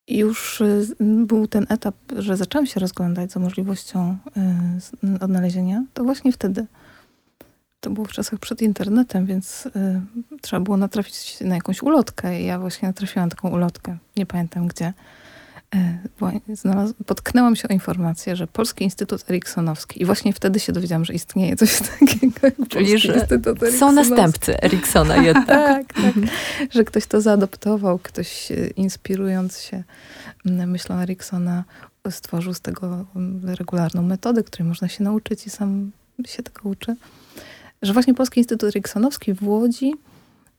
już 0.07 0.61
e, 0.61 0.81
był 0.99 1.47
ten 1.47 1.65
etap, 1.69 1.95
że 2.17 2.37
zaczęłam 2.37 2.65
się 2.65 2.79
rozglądać 2.79 3.31
za 3.31 3.39
możliwością 3.39 4.17
odnalezienia, 5.21 5.85
to 5.93 6.03
właśnie 6.03 6.31
wtedy. 6.31 6.65
To 7.79 7.89
było 7.89 8.05
w 8.05 8.11
czasach 8.11 8.39
przed 8.39 8.61
internetem, 8.61 9.25
więc 9.25 9.65
y, 9.65 9.71
trzeba 10.41 10.59
było 10.59 10.77
natrafić 10.77 11.37
na 11.41 11.55
jakąś 11.55 11.81
ulotkę. 11.83 12.41
I 12.41 12.45
ja 12.45 12.59
właśnie 12.59 12.87
natrafiłam 12.87 13.29
na 13.29 13.35
taką 13.35 13.49
ulotkę, 13.49 13.97
nie 14.15 14.25
pamiętam 14.25 14.67
gdzie. 14.67 14.93
Y, 15.75 16.55
znalaz- 16.55 16.93
potknęłam 17.05 17.55
się 17.55 17.67
o 17.67 17.73
informację, 17.73 18.35
że 18.35 18.47
Polski 18.47 18.83
Instytut 18.83 19.29
Eriksonowski. 19.29 20.01
I 20.01 20.05
właśnie 20.05 20.33
wtedy 20.33 20.59
się 20.59 20.73
dowiedziałam, 20.73 21.05
że 21.05 21.13
istnieje 21.13 21.55
coś 21.55 21.79
takiego 21.99 22.39
jak 22.43 22.55
Polski 22.55 22.97
że 22.99 23.13
Instytut 23.13 23.59
Są 23.79 23.91
następcy 23.91 24.61
Eriksona 24.61 25.15
jednak. 25.27 25.47
Tak, 25.47 25.93
tak. 25.93 26.05
Mhm. 26.05 26.27
Że 26.69 26.83
ktoś 26.83 27.05
to 27.05 27.21
zaadoptował, 27.21 27.99
ktoś 27.99 28.51
e, 28.51 28.67
inspirując 28.67 29.61
się 29.61 29.83
m, 30.45 30.69
myślą 30.69 30.95
Eriksona 30.95 31.63
stworzył 32.09 32.53
z 32.53 32.61
tego 32.61 33.05
m, 33.15 33.41
regularną 33.45 34.01
metodę, 34.01 34.43
której 34.43 34.67
można 34.67 34.87
się 34.87 35.03
nauczyć 35.03 35.47
i 35.47 35.49
sam 35.49 35.91
się 36.27 36.43
tego 36.43 36.69
uczy. 36.69 36.95
Że 37.81 37.93
właśnie 37.93 38.13
Polski 38.13 38.39
Instytut 38.39 38.69
Eriksonowski 38.69 39.33
w 39.33 39.43
Łodzi 39.47 39.93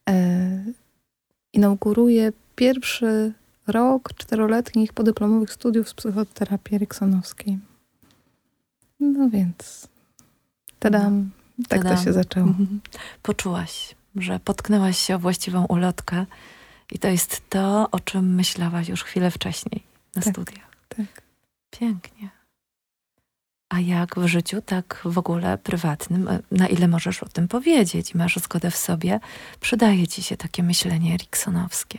e, 0.08 0.64
inauguruje 1.52 2.32
pierwszy 2.56 3.32
rok 3.66 4.12
czteroletnich 4.14 4.92
podyplomowych 4.92 5.52
studiów 5.52 5.88
z 5.88 5.94
psychoterapii 5.94 6.76
eriksonowskiej. 6.76 7.58
No 9.00 9.30
więc 9.30 9.88
tadam, 10.78 11.30
tak 11.68 11.82
Tadam. 11.82 11.96
to 11.98 12.04
się 12.04 12.12
zaczęło. 12.12 12.46
Mhm. 12.48 12.80
Poczułaś, 13.22 13.94
że 14.16 14.40
potknęłaś 14.40 14.98
się 14.98 15.14
o 15.14 15.18
właściwą 15.18 15.64
ulotkę 15.66 16.26
i 16.92 16.98
to 16.98 17.08
jest 17.08 17.50
to, 17.50 17.88
o 17.90 18.00
czym 18.00 18.34
myślałaś 18.34 18.88
już 18.88 19.04
chwilę 19.04 19.30
wcześniej 19.30 19.82
na 20.16 20.22
Tak. 20.22 20.32
studiach. 20.34 20.76
Tak. 20.88 21.22
Pięknie. 21.70 22.28
A 23.68 23.80
jak 23.80 24.18
w 24.18 24.26
życiu, 24.26 24.62
tak 24.62 25.02
w 25.04 25.18
ogóle 25.18 25.58
prywatnym, 25.58 26.28
e, 26.28 26.38
na 26.50 26.68
ile 26.68 26.88
możesz 26.88 27.22
o 27.22 27.28
tym 27.28 27.48
powiedzieć 27.48 28.14
i 28.14 28.18
masz 28.18 28.36
zgodę 28.36 28.70
w 28.70 28.76
sobie, 28.76 29.20
przydaje 29.60 30.06
ci 30.06 30.22
się 30.22 30.36
takie 30.36 30.62
myślenie 30.62 31.14
eriksonowskie. 31.14 31.98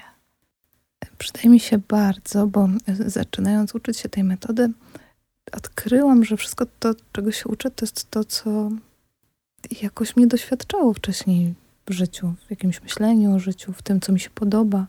Przydaje 1.17 1.49
mi 1.49 1.59
się 1.59 1.77
bardzo, 1.77 2.47
bo 2.47 2.69
zaczynając 3.05 3.75
uczyć 3.75 3.97
się 3.97 4.09
tej 4.09 4.23
metody, 4.23 4.69
odkryłam, 5.51 6.25
że 6.25 6.37
wszystko 6.37 6.65
to, 6.79 6.93
czego 7.11 7.31
się 7.31 7.49
uczę, 7.49 7.71
to 7.71 7.85
jest 7.85 8.11
to, 8.11 8.23
co 8.23 8.69
jakoś 9.81 10.15
mnie 10.15 10.27
doświadczało 10.27 10.93
wcześniej 10.93 11.53
w 11.87 11.93
życiu, 11.93 12.33
w 12.47 12.49
jakimś 12.49 12.81
myśleniu 12.81 13.35
o 13.35 13.39
życiu, 13.39 13.73
w 13.73 13.81
tym, 13.81 14.01
co 14.01 14.11
mi 14.11 14.19
się 14.19 14.29
podoba 14.29 14.87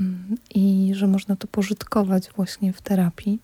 Mm, 0.00 0.36
i 0.54 0.90
że 0.94 1.06
można 1.06 1.36
to 1.36 1.46
pożytkować 1.46 2.30
właśnie 2.36 2.72
w 2.72 2.80
terapii. 2.80 3.38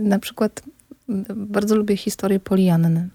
Na 0.00 0.18
przykład 0.18 0.62
bardzo 1.36 1.76
lubię 1.76 1.96
historię 1.96 2.40
Polianny. 2.40 3.08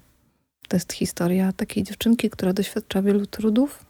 To 0.68 0.76
jest 0.76 0.94
historia 0.94 1.54
takiej 1.54 1.84
dziewczynki, 1.84 2.30
która 2.30 2.54
doświadcza 2.54 3.02
wielu 3.02 3.26
trudów 3.26 3.86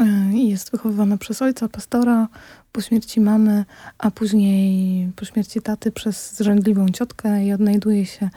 y, 0.00 0.04
i 0.34 0.48
jest 0.48 0.70
wychowywana 0.70 1.16
przez 1.16 1.42
ojca, 1.42 1.68
pastora, 1.68 2.28
po 2.72 2.80
śmierci 2.80 3.20
mamy, 3.20 3.64
a 3.98 4.10
później 4.10 5.12
po 5.16 5.24
śmierci 5.24 5.60
taty 5.62 5.92
przez 5.92 6.36
zrzędliwą 6.36 6.88
ciotkę 6.88 7.44
i 7.44 7.52
odnajduje 7.52 8.06
się 8.06 8.30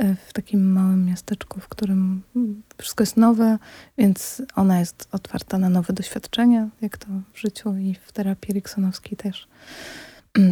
y, 0.00 0.16
w 0.26 0.32
takim 0.32 0.72
małym 0.72 1.04
miasteczku, 1.04 1.60
w 1.60 1.68
którym 1.68 2.22
wszystko 2.78 3.02
jest 3.02 3.16
nowe, 3.16 3.58
więc 3.98 4.42
ona 4.54 4.80
jest 4.80 5.08
otwarta 5.12 5.58
na 5.58 5.68
nowe 5.68 5.92
doświadczenia, 5.92 6.68
jak 6.80 6.98
to 6.98 7.06
w 7.32 7.40
życiu 7.40 7.76
i 7.76 7.94
w 7.94 8.12
terapii 8.12 8.50
eriksonowskiej 8.50 9.16
też. 9.16 9.48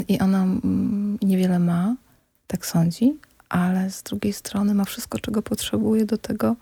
I 0.09 0.19
ona 0.21 0.43
mm, 0.43 1.19
niewiele 1.23 1.59
ma, 1.59 1.97
tak 2.46 2.66
sądzi, 2.66 3.16
ale 3.48 3.90
z 3.90 4.02
drugiej 4.02 4.32
strony 4.32 4.74
ma 4.74 4.84
wszystko, 4.84 5.18
czego 5.18 5.42
potrzebuje 5.42 6.04
do 6.04 6.18
tego, 6.18 6.56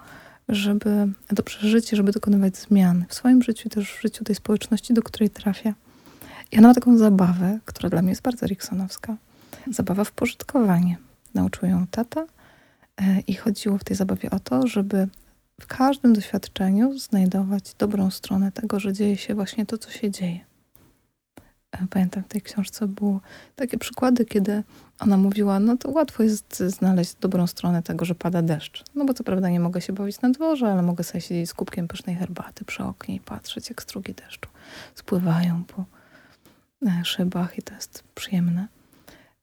żeby 0.48 1.08
dobrze 1.30 1.68
żyć 1.68 1.90
żeby 1.90 2.12
dokonywać 2.12 2.56
zmian 2.56 3.04
w 3.08 3.14
swoim 3.14 3.42
życiu 3.42 3.68
też 3.68 3.92
w 3.92 4.02
życiu 4.02 4.24
tej 4.24 4.34
społeczności, 4.34 4.94
do 4.94 5.02
której 5.02 5.30
trafia. 5.30 5.74
I 6.52 6.58
ona 6.58 6.68
ma 6.68 6.74
taką 6.74 6.98
zabawę, 6.98 7.58
która 7.64 7.90
dla 7.90 8.02
mnie 8.02 8.10
jest 8.10 8.22
bardzo 8.22 8.46
eriksonowska. 8.46 9.16
Zabawa 9.70 10.04
w 10.04 10.12
pożytkowanie. 10.12 10.96
Nauczył 11.34 11.68
ją 11.68 11.86
tata 11.86 12.26
e, 12.96 13.20
i 13.20 13.34
chodziło 13.34 13.78
w 13.78 13.84
tej 13.84 13.96
zabawie 13.96 14.30
o 14.30 14.40
to, 14.40 14.66
żeby 14.66 15.08
w 15.60 15.66
każdym 15.66 16.12
doświadczeniu 16.12 16.98
znajdować 16.98 17.74
dobrą 17.78 18.10
stronę 18.10 18.52
tego, 18.52 18.80
że 18.80 18.92
dzieje 18.92 19.16
się 19.16 19.34
właśnie 19.34 19.66
to, 19.66 19.78
co 19.78 19.90
się 19.90 20.10
dzieje. 20.10 20.40
E, 21.74 21.86
Pamiętam 21.90 22.22
w 22.22 22.28
tej 22.28 22.42
książce 22.42 22.88
były 22.88 23.18
takie 23.56 23.78
przykłady, 23.78 24.24
kiedy 24.24 24.62
ona 25.00 25.16
mówiła, 25.16 25.60
no 25.60 25.76
to 25.76 25.90
łatwo 25.90 26.22
jest 26.22 26.62
znaleźć 26.66 27.14
dobrą 27.20 27.46
stronę 27.46 27.82
tego, 27.82 28.04
że 28.04 28.14
pada 28.14 28.42
deszcz. 28.42 28.84
No 28.94 29.04
bo 29.04 29.14
co 29.14 29.24
prawda 29.24 29.48
nie 29.48 29.60
mogę 29.60 29.80
się 29.80 29.92
bawić 29.92 30.20
na 30.20 30.30
dworze, 30.30 30.66
ale 30.72 30.82
mogę 30.82 31.04
sobie 31.04 31.20
siedzieć 31.20 31.50
z 31.50 31.54
kubkiem 31.54 31.88
pysznej 31.88 32.16
herbaty 32.16 32.64
przy 32.64 32.84
oknie 32.84 33.14
i 33.14 33.20
patrzeć, 33.20 33.68
jak 33.68 33.82
strugi 33.82 34.14
deszczu 34.14 34.50
spływają 34.94 35.64
po 35.64 35.84
e, 36.86 37.04
szybach 37.04 37.58
i 37.58 37.62
to 37.62 37.74
jest 37.74 38.04
przyjemne. 38.14 38.68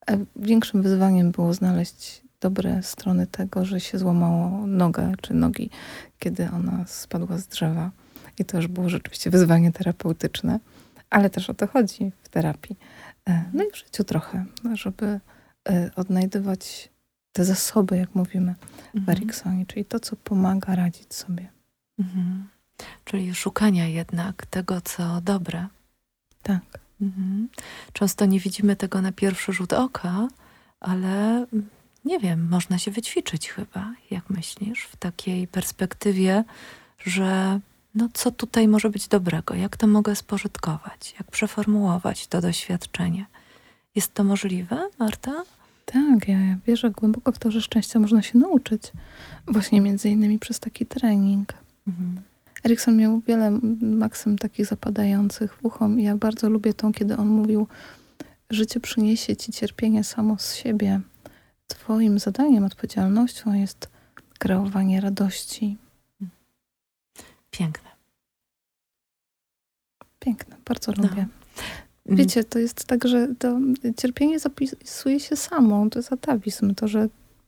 A 0.07 0.11
większym 0.35 0.81
wyzwaniem 0.81 1.31
było 1.31 1.53
znaleźć 1.53 2.21
dobre 2.41 2.83
strony 2.83 3.27
tego, 3.27 3.65
że 3.65 3.79
się 3.79 3.97
złamało 3.97 4.67
nogę 4.67 5.13
czy 5.21 5.33
nogi, 5.33 5.69
kiedy 6.19 6.49
ona 6.49 6.85
spadła 6.87 7.37
z 7.37 7.47
drzewa. 7.47 7.91
I 8.39 8.45
to 8.45 8.57
już 8.57 8.67
było 8.67 8.89
rzeczywiście 8.89 9.29
wyzwanie 9.29 9.71
terapeutyczne, 9.71 10.59
ale 11.11 11.29
też 11.29 11.49
o 11.49 11.53
to 11.53 11.67
chodzi 11.67 12.11
w 12.23 12.29
terapii. 12.29 12.75
E, 13.29 13.43
No 13.53 13.63
i 13.63 13.71
w 13.71 13.75
życiu 13.77 14.03
trochę, 14.03 14.45
żeby 14.73 15.19
e, 15.69 15.91
odnajdywać 15.95 16.89
te 17.33 17.45
zasoby, 17.45 17.97
jak 17.97 18.15
mówimy 18.15 18.55
w 18.93 18.97
Mhm. 18.97 19.17
Eriksonie, 19.17 19.65
czyli 19.65 19.85
to, 19.85 19.99
co 19.99 20.15
pomaga 20.15 20.75
radzić 20.75 21.13
sobie. 21.13 21.49
Mhm. 21.99 22.47
Czyli 23.05 23.35
szukania 23.35 23.87
jednak 23.87 24.45
tego, 24.45 24.81
co 24.81 25.21
dobre. 25.21 25.67
Tak. 26.43 26.61
Mhm. 27.01 27.49
Często 27.93 28.25
nie 28.25 28.39
widzimy 28.39 28.75
tego 28.75 29.01
na 29.01 29.11
pierwszy 29.11 29.53
rzut 29.53 29.73
oka, 29.73 30.27
ale 30.79 31.35
mm, 31.53 31.69
nie 32.05 32.19
wiem, 32.19 32.47
można 32.49 32.77
się 32.77 32.91
wyćwiczyć 32.91 33.49
chyba, 33.49 33.93
jak 34.11 34.29
myślisz, 34.29 34.83
w 34.83 34.95
takiej 34.95 35.47
perspektywie, 35.47 36.43
że 37.05 37.59
no 37.95 38.09
co 38.13 38.31
tutaj 38.31 38.67
może 38.67 38.89
być 38.89 39.07
dobrego, 39.07 39.55
jak 39.55 39.77
to 39.77 39.87
mogę 39.87 40.15
spożytkować, 40.15 41.15
jak 41.19 41.31
przeformułować 41.31 42.27
to 42.27 42.41
doświadczenie. 42.41 43.25
Jest 43.95 44.13
to 44.13 44.23
możliwe, 44.23 44.89
Marta? 44.99 45.43
Tak, 45.85 46.27
ja 46.27 46.37
wierzę 46.67 46.91
głęboko 46.91 47.31
w 47.31 47.39
to, 47.39 47.51
że 47.51 47.61
szczęścia 47.61 47.99
można 47.99 48.21
się 48.21 48.37
nauczyć. 48.37 48.91
Właśnie 49.47 49.81
między 49.81 50.09
innymi 50.09 50.39
przez 50.39 50.59
taki 50.59 50.85
trening. 50.85 51.53
Mhm. 51.87 52.21
Erikson 52.65 52.97
miał 52.97 53.19
wiele 53.19 53.59
maksym 53.81 54.37
takich 54.37 54.65
zapadających 54.65 55.53
w 55.53 55.65
ucho. 55.65 55.89
Ja 55.97 56.17
bardzo 56.17 56.49
lubię 56.49 56.73
tą, 56.73 56.93
kiedy 56.93 57.17
on 57.17 57.27
mówił, 57.27 57.67
życie 58.49 58.79
przyniesie 58.79 59.35
ci 59.35 59.51
cierpienie 59.51 60.03
samo 60.03 60.37
z 60.37 60.55
siebie. 60.55 61.01
Twoim 61.67 62.19
zadaniem, 62.19 62.63
odpowiedzialnością 62.63 63.53
jest 63.53 63.89
kreowanie 64.39 65.01
radości. 65.01 65.77
Piękne. 67.51 67.89
Piękne, 70.19 70.55
bardzo 70.65 70.91
No. 70.97 71.03
lubię. 71.03 71.25
Mm, 72.05 72.17
Wiecie, 72.17 72.43
to 72.43 72.59
jest 72.59 72.85
tak, 72.85 73.07
że 73.07 73.27
to 73.39 73.59
cierpienie 73.97 74.39
zapisuje 74.39 75.19
się 75.19 75.35
samo. 75.35 75.89
To 75.89 75.99
jest 75.99 76.13
atawizm. 76.13 76.75
To, 76.75 76.87
że 76.87 77.07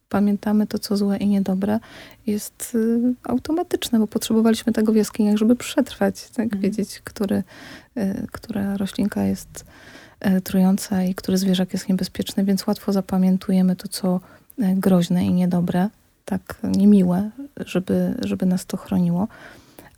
pamiętamy 0.10 0.67
to, 0.67 0.79
co 0.79 0.98
złe 0.98 1.17
i 1.17 1.27
niedobre, 1.27 1.79
jest 2.27 2.72
y, 2.75 3.13
automatyczne, 3.24 4.00
bo 4.00 4.07
potrzebowaliśmy 4.07 4.74
tego 4.74 4.93
w 4.93 4.95
jaskiniach, 4.95 5.38
żeby 5.38 5.55
przetrwać, 5.55 6.29
tak? 6.29 6.43
Mhm. 6.45 6.62
Wiedzieć, 6.62 7.01
który, 7.03 7.43
y, 7.98 8.27
która 8.31 8.77
roślinka 8.77 9.24
jest 9.24 9.65
y, 10.27 10.41
trująca 10.41 11.03
i 11.03 11.15
który 11.15 11.38
zwierzak 11.38 11.74
jest 11.74 11.89
niebezpieczny, 11.89 12.43
więc 12.43 12.67
łatwo 12.67 12.93
zapamiętujemy 12.93 13.75
to, 13.75 13.88
co 13.88 14.19
y, 14.60 14.75
groźne 14.75 15.25
i 15.25 15.33
niedobre, 15.33 15.89
tak 16.25 16.57
niemiłe, 16.63 17.29
żeby, 17.65 18.15
żeby 18.19 18.45
nas 18.45 18.65
to 18.65 18.77
chroniło. 18.77 19.27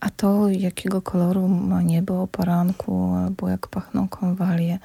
A 0.05 0.09
to, 0.09 0.49
jakiego 0.49 1.01
koloru 1.01 1.47
ma 1.47 1.81
niebo 1.81 2.21
o 2.21 2.27
poranku, 2.27 3.13
albo 3.13 3.49
jak 3.49 3.67
pachną 3.67 4.07
konwalie, 4.07 4.79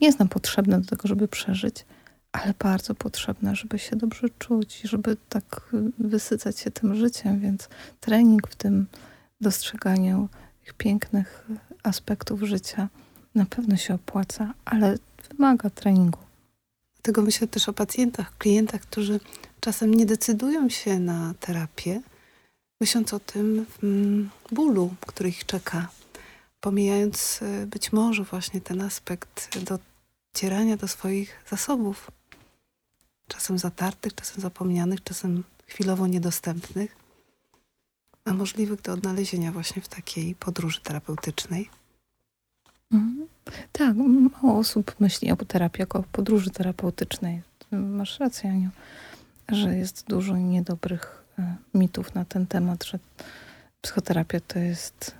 nie 0.00 0.06
jest 0.06 0.18
nam 0.18 0.28
potrzebne 0.28 0.80
do 0.80 0.86
tego, 0.86 1.08
żeby 1.08 1.28
przeżyć, 1.28 1.84
ale 2.32 2.54
bardzo 2.58 2.94
potrzebne, 2.94 3.56
żeby 3.56 3.78
się 3.78 3.96
dobrze 3.96 4.28
czuć 4.38 4.80
żeby 4.84 5.16
tak 5.28 5.74
wysycać 5.98 6.58
się 6.58 6.70
tym 6.70 6.94
życiem. 6.94 7.40
Więc 7.40 7.68
trening 8.00 8.48
w 8.48 8.56
tym 8.56 8.86
dostrzeganiu 9.40 10.28
tych 10.64 10.74
pięknych 10.74 11.46
aspektów 11.82 12.42
życia 12.42 12.88
na 13.34 13.46
pewno 13.46 13.76
się 13.76 13.94
opłaca, 13.94 14.54
ale 14.64 14.98
wymaga 15.28 15.70
treningu. 15.70 16.18
Dlatego 16.94 17.22
myślę 17.22 17.48
też 17.48 17.68
o 17.68 17.72
pacjentach, 17.72 18.38
klientach, 18.38 18.80
którzy 18.80 19.20
czasem 19.60 19.94
nie 19.94 20.06
decydują 20.06 20.68
się 20.68 20.98
na 20.98 21.34
terapię, 21.40 22.00
myśląc 22.80 23.14
o 23.14 23.20
tym 23.20 23.66
mm, 23.82 24.30
bólu, 24.52 24.94
który 25.00 25.28
ich 25.28 25.46
czeka, 25.46 25.88
pomijając 26.60 27.42
y, 27.42 27.66
być 27.66 27.92
może 27.92 28.24
właśnie 28.24 28.60
ten 28.60 28.80
aspekt 28.80 29.58
docierania 29.58 30.76
do 30.76 30.88
swoich 30.88 31.44
zasobów. 31.50 32.10
Czasem 33.28 33.58
zatartych, 33.58 34.14
czasem 34.14 34.40
zapomnianych, 34.40 35.02
czasem 35.02 35.44
chwilowo 35.66 36.06
niedostępnych, 36.06 36.96
a 38.24 38.32
możliwych 38.32 38.82
do 38.82 38.92
odnalezienia 38.92 39.52
właśnie 39.52 39.82
w 39.82 39.88
takiej 39.88 40.34
podróży 40.34 40.80
terapeutycznej. 40.80 41.70
Mhm. 42.92 43.26
Tak, 43.72 43.96
mało 43.96 44.58
osób 44.58 44.94
myśli 45.00 45.30
o 45.30 45.36
terapii 45.36 45.80
jako 45.80 45.98
o 45.98 46.02
podróży 46.02 46.50
terapeutycznej. 46.50 47.42
Masz 47.72 48.20
rację, 48.20 48.50
Aniu, 48.50 48.70
że 49.48 49.76
jest 49.76 50.04
dużo 50.08 50.36
niedobrych 50.36 51.22
e, 51.22 51.25
mitów 51.74 52.14
na 52.14 52.24
ten 52.24 52.46
temat, 52.46 52.84
że 52.84 52.98
psychoterapia 53.80 54.40
to 54.40 54.58
jest, 54.58 55.14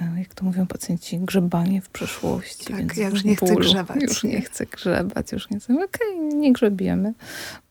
e, 0.00 0.18
jak 0.18 0.34
to 0.34 0.44
mówią 0.44 0.66
pacjenci, 0.66 1.18
grzebanie 1.18 1.80
w 1.80 1.88
przeszłości. 1.88 2.64
Tak, 2.66 2.76
więc 2.76 2.96
ja 2.96 3.08
już 3.08 3.24
nie 3.24 3.36
chcę 3.36 3.56
grzebać, 3.56 4.02
Już 4.02 4.24
nie 4.24 4.30
nie? 4.30 4.40
chcę 4.40 4.66
grzebać, 4.66 5.32
już 5.32 5.50
nie 5.50 5.60
chcę. 5.60 5.74
Okej, 5.74 6.18
nie 6.34 6.52
grzebiemy. 6.52 7.14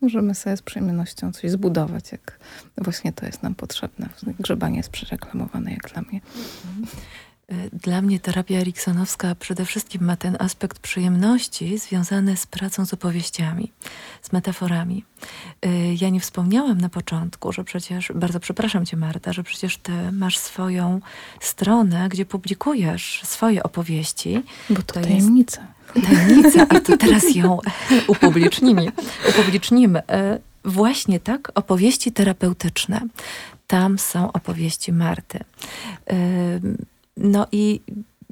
Możemy 0.00 0.34
sobie 0.34 0.56
z 0.56 0.62
przyjemnością 0.62 1.32
coś 1.32 1.50
zbudować, 1.50 2.12
jak 2.12 2.38
właśnie 2.76 3.12
to 3.12 3.26
jest 3.26 3.42
nam 3.42 3.54
potrzebne. 3.54 4.08
Grzebanie 4.40 4.76
jest 4.76 4.90
przereklamowane, 4.90 5.72
jak 5.72 5.90
dla 5.92 6.02
mnie. 6.02 6.18
Y, 6.18 7.29
Dla 7.72 8.02
mnie 8.02 8.20
terapia 8.20 8.58
eriksonowska 8.58 9.34
przede 9.34 9.64
wszystkim 9.64 10.04
ma 10.04 10.16
ten 10.16 10.36
aspekt 10.40 10.78
przyjemności 10.78 11.78
związany 11.78 12.36
z 12.36 12.46
pracą 12.46 12.86
z 12.86 12.94
opowieściami, 12.94 13.72
z 14.22 14.32
metaforami. 14.32 15.04
Y, 15.66 15.68
Ja 16.00 16.08
nie 16.08 16.20
wspomniałam 16.20 16.80
na 16.80 16.88
początku, 16.88 17.52
że 17.52 17.64
przecież, 17.64 18.12
bardzo 18.14 18.40
przepraszam 18.40 18.86
cię 18.86 18.96
Marta, 18.96 19.32
że 19.32 19.42
przecież 19.44 19.76
ty 19.76 19.92
masz 20.12 20.38
swoją 20.38 21.00
stronę, 21.40 22.08
gdzie 22.08 22.24
publikujesz 22.26 23.20
swoje 23.24 23.62
opowieści. 23.62 24.42
Bo 24.70 24.82
to, 24.82 24.94
To 24.94 25.00
jest- 25.00 25.10
tajemnica. 25.10 25.66
Tajemnica, 26.06 26.66
a 26.68 26.80
to 26.80 26.96
teraz 26.96 27.34
ją 27.34 27.58
upublicznimy. 28.08 28.92
upublicznimy. 29.28 29.98
Y, 29.98 30.02
Właśnie 30.64 31.20
tak, 31.20 31.52
opowieści 31.54 32.12
terapeutyczne. 32.12 33.00
Tam 33.66 33.98
są 33.98 34.32
opowieści 34.32 34.92
Marty. 34.92 35.38
No 37.20 37.46
i 37.52 37.80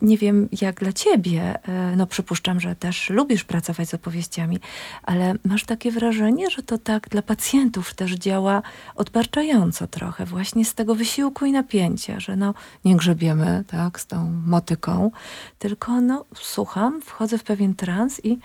nie 0.03 0.19
wiem 0.19 0.49
jak 0.61 0.81
dla 0.81 0.93
ciebie, 0.93 1.59
y, 1.93 1.97
no 1.97 2.07
przypuszczam, 2.07 2.61
że 2.61 2.77
też 2.77 3.11
lubisz 3.11 3.45
pracować 3.45 3.89
z 3.89 3.95
opowieściami, 3.95 4.61
ale 5.03 5.35
masz 5.45 5.65
takie 5.65 5.93
wrażenie, 5.93 6.51
że 6.51 6.63
to 6.63 6.79
tak 6.79 7.09
dla 7.09 7.23
pacjentów 7.23 7.95
też 7.95 8.15
działa 8.15 8.63
odbarczająco 8.95 9.87
trochę, 9.87 10.25
właśnie 10.25 10.65
z 10.65 10.75
tego 10.75 10.95
wysiłku 10.95 11.47
i 11.47 11.53
napięcia, 11.53 12.21
że 12.21 12.37
no 12.37 12.55
nie 12.85 12.97
grzebiemy 12.97 13.65
tak 13.67 14.01
z 14.01 14.07
tą 14.07 14.31
motyką, 14.47 15.11
tylko 15.59 16.01
no 16.01 16.25
słucham, 16.35 17.03
wchodzę 17.03 17.39
w 17.39 17.45
pewien 17.45 17.75
trans 17.75 18.25
i 18.25 18.39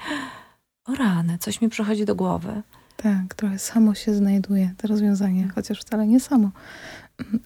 o 0.85 0.95
rany, 0.95 1.37
coś 1.37 1.61
mi 1.61 1.69
przychodzi 1.69 2.05
do 2.05 2.15
głowy. 2.15 2.61
Tak, 2.97 3.33
trochę 3.35 3.59
samo 3.59 3.95
się 3.95 4.13
znajduje 4.13 4.73
to 4.77 4.87
rozwiązanie, 4.87 5.49
chociaż 5.55 5.79
wcale 5.81 6.07
nie 6.07 6.19
samo, 6.19 6.51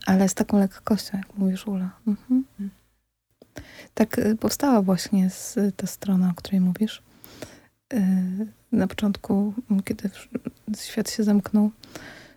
ale 0.06 0.30
z 0.30 0.34
taką 0.34 0.60
lekkością, 0.60 1.18
jak 1.18 1.38
mówisz, 1.38 1.68
Ula. 1.68 1.90
Mhm. 2.08 2.44
Mm. 4.00 4.08
Tak 4.08 4.20
y, 4.20 4.36
powstała 4.36 4.82
właśnie 4.82 5.30
z, 5.30 5.56
ta 5.76 5.88
strona, 5.88 6.30
o 6.30 6.34
której 6.34 6.62
mówisz. 6.62 7.02
Y, 7.94 7.98
Na 8.72 8.88
początku, 8.88 9.54
m, 9.72 9.84
kiedy 9.84 10.10
świat 10.78 11.12
się 11.12 11.24
zamknął 11.24 11.72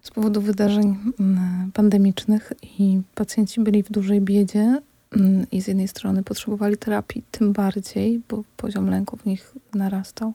z 0.02 0.10
powodu 0.10 0.40
wydarzeń 0.40 0.96
m, 1.20 1.70
pandemicznych 1.74 2.52
i 2.78 3.00
pacjenci 3.14 3.60
byli 3.60 3.82
w 3.82 3.90
dużej 3.90 4.20
biedzie 4.20 4.80
m, 5.16 5.46
i 5.52 5.60
z 5.62 5.68
jednej 5.68 5.88
strony 5.88 6.22
potrzebowali 6.22 6.76
terapii 6.76 7.22
tym 7.30 7.52
bardziej, 7.52 8.20
bo 8.28 8.44
poziom 8.56 8.90
lęku 8.90 9.16
w 9.16 9.26
nich 9.26 9.54
narastał, 9.74 10.32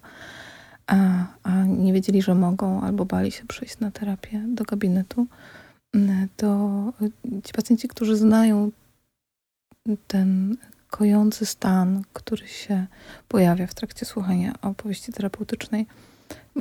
a, 0.88 1.26
a 1.44 1.66
nie 1.66 1.94
wiedzieli, 1.94 2.22
że 2.22 2.36
mogą, 2.36 2.82
albo 2.82 3.06
bali 3.06 3.32
się 3.32 3.46
przyjść 3.46 3.80
na 3.80 3.92
terapię 3.92 4.44
do 4.48 4.64
gabinetu, 4.64 5.28
to 6.38 6.94
y, 7.02 7.42
ci 7.42 7.54
pacjenci, 7.54 7.88
którzy 7.88 8.16
znają 8.18 8.72
ten 10.08 10.58
kojący 10.97 11.45
stan, 11.45 12.01
który 12.13 12.47
się 12.47 12.86
pojawia 13.27 13.67
w 13.67 13.73
trakcie 13.73 14.05
słuchania 14.05 14.53
opowieści 14.62 15.13
terapeutycznej, 15.13 15.86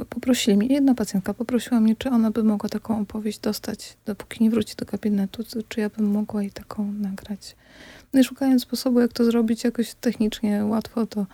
poprosili 0.08 0.56
mnie, 0.56 0.66
jedna 0.66 0.94
pacjentka 0.94 1.34
poprosiła 1.34 1.80
mnie, 1.80 1.96
czy 1.96 2.10
ona 2.10 2.30
by 2.30 2.44
mogła 2.44 2.68
taką 2.68 3.00
opowieść 3.00 3.38
dostać, 3.38 3.96
dopóki 4.06 4.44
nie 4.44 4.50
wróci 4.50 4.74
do 4.76 4.84
gabinetu, 4.84 5.42
czy 5.68 5.80
ja 5.80 5.88
bym 5.88 6.10
mogła 6.10 6.42
jej 6.42 6.50
taką 6.50 6.92
nagrać. 6.92 7.56
No 8.12 8.20
i 8.20 8.24
szukając 8.24 8.62
sposobu, 8.62 9.00
jak 9.00 9.12
to 9.12 9.24
zrobić 9.24 9.64
jakoś 9.64 9.94
technicznie 9.94 10.64
łatwo, 10.64 11.06
to, 11.06 11.26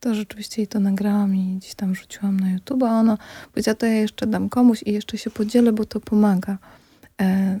to 0.00 0.14
rzeczywiście 0.14 0.62
jej 0.62 0.68
to 0.68 0.80
nagrałam 0.80 1.36
i 1.36 1.56
gdzieś 1.56 1.74
tam 1.74 1.94
rzuciłam 1.94 2.40
na 2.40 2.50
YouTube, 2.50 2.82
a 2.82 3.00
ona 3.00 3.18
powiedziała, 3.52 3.74
to 3.74 3.86
ja 3.86 3.92
jeszcze 3.92 4.26
dam 4.26 4.48
komuś 4.48 4.82
i 4.86 4.92
jeszcze 4.92 5.18
się 5.18 5.30
podzielę, 5.30 5.72
bo 5.72 5.84
to 5.84 6.00
pomaga. 6.00 6.58
E, 7.20 7.58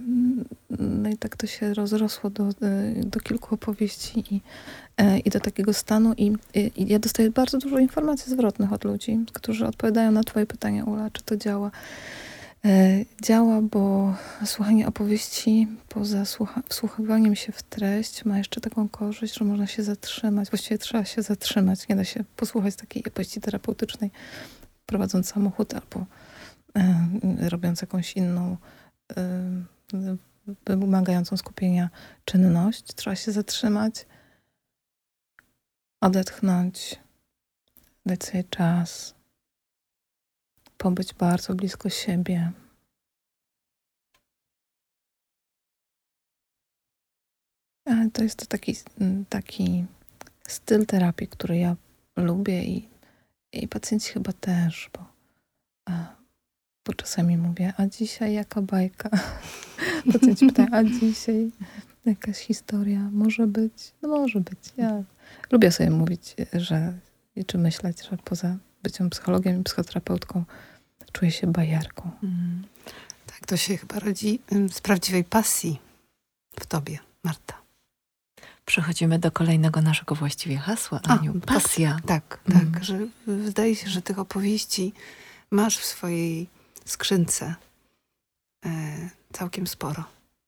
No 0.78 1.08
i 1.08 1.16
tak 1.16 1.36
to 1.36 1.46
się 1.46 1.74
rozrosło 1.74 2.30
do, 2.30 2.48
do 3.04 3.20
kilku 3.20 3.54
opowieści 3.54 4.24
i, 4.34 4.40
i 5.24 5.30
do 5.30 5.40
takiego 5.40 5.72
stanu. 5.72 6.12
I, 6.16 6.32
I 6.54 6.88
ja 6.88 6.98
dostaję 6.98 7.30
bardzo 7.30 7.58
dużo 7.58 7.78
informacji 7.78 8.32
zwrotnych 8.32 8.72
od 8.72 8.84
ludzi, 8.84 9.18
którzy 9.32 9.66
odpowiadają 9.66 10.10
na 10.12 10.24
twoje 10.24 10.46
pytania, 10.46 10.84
Ula, 10.84 11.10
czy 11.10 11.22
to 11.22 11.36
działa. 11.36 11.70
E, 12.64 13.04
Działa, 13.22 13.62
bo 13.62 14.14
słuchanie 14.44 14.88
opowieści 14.88 15.68
poza 15.88 16.22
słucha- 16.24 16.62
wsłuchiwaniem 16.68 17.36
się 17.36 17.52
w 17.52 17.62
treść 17.62 18.24
ma 18.24 18.38
jeszcze 18.38 18.60
taką 18.60 18.88
korzyść, 18.88 19.38
że 19.38 19.44
można 19.44 19.66
się 19.66 19.82
zatrzymać. 19.82 20.50
Właściwie 20.50 20.78
trzeba 20.78 21.04
się 21.04 21.22
zatrzymać. 21.22 21.88
Nie 21.88 21.96
da 21.96 22.04
się 22.04 22.24
posłuchać 22.36 22.76
takiej 22.76 23.04
opowieści 23.06 23.40
terapeutycznej, 23.40 24.10
prowadząc 24.86 25.28
samochód 25.28 25.74
albo 25.74 26.06
e, 26.76 27.48
robiąc 27.48 27.80
jakąś 27.80 28.12
inną, 28.12 28.56
e, 29.16 30.16
wymagającą 30.66 31.36
skupienia 31.36 31.90
czynność. 32.24 32.84
Trzeba 32.94 33.16
się 33.16 33.32
zatrzymać, 33.32 34.06
odetchnąć, 36.04 37.00
dać 38.06 38.24
sobie 38.24 38.44
czas, 38.44 39.14
pobyć 40.78 41.14
bardzo 41.14 41.54
blisko 41.54 41.90
siebie. 41.90 42.52
Ale 47.84 48.10
to 48.10 48.22
jest 48.22 48.46
taki, 48.46 48.76
taki 49.28 49.84
styl 50.48 50.86
terapii, 50.86 51.28
który 51.28 51.58
ja 51.58 51.76
lubię 52.16 52.64
i, 52.64 52.88
i 53.52 53.68
pacjenci 53.68 54.12
chyba 54.12 54.32
też, 54.32 54.90
bo, 54.92 55.06
a, 55.88 56.16
bo 56.86 56.92
czasami 56.94 57.36
mówię, 57.36 57.72
a 57.76 57.86
dzisiaj 57.86 58.34
jaka 58.34 58.62
bajka? 58.62 59.10
Pacjenci 60.12 60.46
pytają, 60.46 60.68
a 60.72 60.84
dzisiaj 60.84 61.50
jakaś 62.04 62.36
historia 62.38 63.10
może 63.12 63.46
być? 63.46 63.92
No 64.02 64.08
może 64.08 64.40
być. 64.40 64.58
Ja 64.76 65.04
lubię 65.50 65.72
sobie 65.72 65.90
mówić, 65.90 66.34
że 66.52 66.92
czy 67.46 67.58
myśleć, 67.58 68.08
że 68.10 68.16
poza 68.16 68.56
byciem 68.82 69.10
psychologiem 69.10 69.60
i 69.60 69.64
psychoterapeutką 69.64 70.44
czuję 71.12 71.30
się 71.30 71.46
bajarką. 71.46 72.10
Mm. 72.22 72.64
Tak, 73.26 73.46
to 73.46 73.56
się 73.56 73.76
chyba 73.76 73.98
rodzi 73.98 74.40
z 74.72 74.80
prawdziwej 74.80 75.24
pasji 75.24 75.80
w 76.60 76.66
tobie, 76.66 76.98
Marta. 77.22 77.54
Przechodzimy 78.66 79.18
do 79.18 79.30
kolejnego 79.32 79.82
naszego 79.82 80.14
właściwie 80.14 80.56
hasła, 80.56 81.00
A, 81.08 81.18
Aniu. 81.18 81.34
pas- 81.34 81.62
Pasja. 81.62 81.98
Tak, 82.06 82.40
tak, 82.52 82.84
że 82.84 82.98
wydaje 83.26 83.76
się, 83.76 83.88
że 83.90 84.02
tych 84.02 84.18
opowieści 84.18 84.92
masz 85.50 85.78
w 85.78 85.84
swojej 85.84 86.48
skrzynce 86.84 87.54
e, 88.66 88.70
całkiem 89.32 89.66
sporo. 89.66 90.04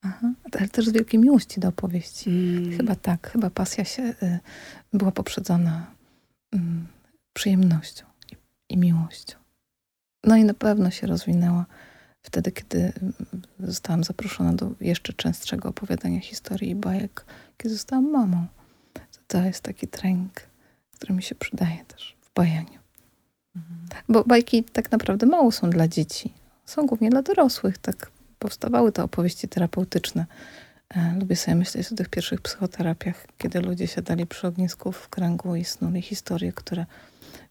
Aha. 0.09 0.33
Ale 0.59 0.69
też 0.69 0.87
z 0.87 0.93
wielkiej 0.93 1.21
miłości 1.21 1.61
do 1.61 1.69
opowieści. 1.69 2.31
Mm. 2.31 2.77
Chyba 2.77 2.95
tak, 2.95 3.31
chyba 3.31 3.51
pasja 3.51 3.85
się 3.85 4.03
y, 4.03 4.39
była 4.93 5.13
poprzedzona 5.13 5.87
mm, 6.53 6.87
przyjemnością 7.33 8.05
i, 8.33 8.37
i 8.75 8.79
miłością. 8.79 9.37
No 10.25 10.37
i 10.37 10.45
na 10.45 10.55
pewno 10.55 10.91
się 10.91 11.07
rozwinęła 11.07 11.67
wtedy, 12.23 12.53
kiedy 12.53 12.79
mm, 12.79 13.13
zostałam 13.61 14.05
zaproszona 14.05 14.53
do 14.53 14.71
jeszcze 14.81 15.13
częstszego 15.13 15.69
opowiadania 15.69 16.21
historii 16.21 16.71
i 16.71 16.75
bajek, 16.75 17.25
kiedy 17.57 17.75
zostałam 17.75 18.11
mamą. 18.11 18.47
To, 18.93 19.01
to 19.27 19.43
jest 19.43 19.61
taki 19.61 19.89
trening, 19.89 20.33
który 20.95 21.15
mi 21.15 21.23
się 21.23 21.35
przydaje 21.35 21.85
też 21.85 22.17
w 22.21 22.35
bajaniu. 22.35 22.79
Mhm. 23.57 23.89
Bo 24.09 24.25
bajki 24.25 24.65
tak 24.65 24.93
naprawdę 24.93 25.27
mało 25.27 25.53
są 25.53 25.71
dla 25.71 25.89
dzieci. 25.89 26.33
Są 26.65 26.87
głównie 26.87 27.11
dla 27.11 27.23
dorosłych. 27.23 27.79
Tak 27.79 28.11
powstawały 28.39 28.93
te 28.93 29.03
opowieści 29.03 29.49
terapeutyczne. 29.49 30.27
E, 30.95 31.15
Lubię 31.21 31.37
sobie 31.37 31.55
myśleć 31.55 31.93
o 31.93 31.97
tych 31.97 32.09
pierwszych 32.09 32.41
psychoterapiach, 32.41 33.27
kiedy 33.39 33.61
ludzie 33.61 33.87
siadali 33.87 34.27
przy 34.27 34.47
ognisku 34.47 34.93
w 34.93 35.09
kręgu 35.09 35.57
i 35.57 35.65
snuli 35.65 36.03
historie, 36.03 36.53
które 36.53 36.87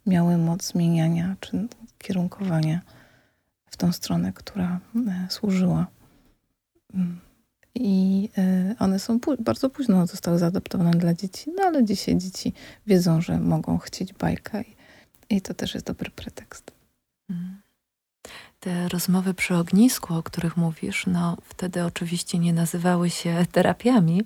miały 0.05 0.37
moc 0.37 0.65
zmieniania 0.67 1.35
czy 1.39 1.67
kierunkowania 1.97 2.81
w 3.69 3.77
tą 3.77 3.91
stronę, 3.91 4.33
która 4.33 4.79
e, 4.95 5.27
służyła. 5.29 5.87
Mm. 6.93 7.19
I 7.75 8.29
e, 8.37 8.75
one 8.79 8.99
są 8.99 9.19
bardzo 9.39 9.69
późno 9.69 10.07
zostały 10.07 10.37
zaadaptowane 10.37 10.91
dla 10.91 11.13
dzieci, 11.13 11.51
no 11.57 11.63
ale 11.63 11.85
dzisiaj 11.85 12.17
dzieci 12.17 12.53
wiedzą, 12.87 13.21
że 13.21 13.39
mogą 13.39 13.77
chcieć 13.77 14.13
bajkę 14.13 14.61
i, 14.61 14.75
i 15.29 15.41
to 15.41 15.53
też 15.53 15.73
jest 15.73 15.85
dobry 15.85 16.11
pretekst. 16.11 16.71
Mm. 17.29 17.64
Te 18.65 18.89
rozmowy 18.89 19.33
przy 19.33 19.55
ognisku, 19.55 20.13
o 20.15 20.23
których 20.23 20.57
mówisz, 20.57 21.05
no 21.07 21.37
wtedy 21.43 21.83
oczywiście 21.85 22.39
nie 22.39 22.53
nazywały 22.53 23.09
się 23.09 23.45
terapiami, 23.51 24.21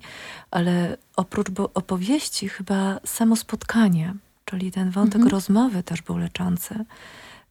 ale 0.50 0.96
oprócz 1.16 1.46
opowieści 1.74 2.48
chyba 2.48 3.00
samo 3.04 3.36
spotkanie, 3.36 4.14
czyli 4.44 4.72
ten 4.72 4.90
wątek 4.90 5.14
Mhm. 5.14 5.30
rozmowy 5.30 5.82
też 5.82 6.02
był 6.02 6.16
leczący, 6.18 6.74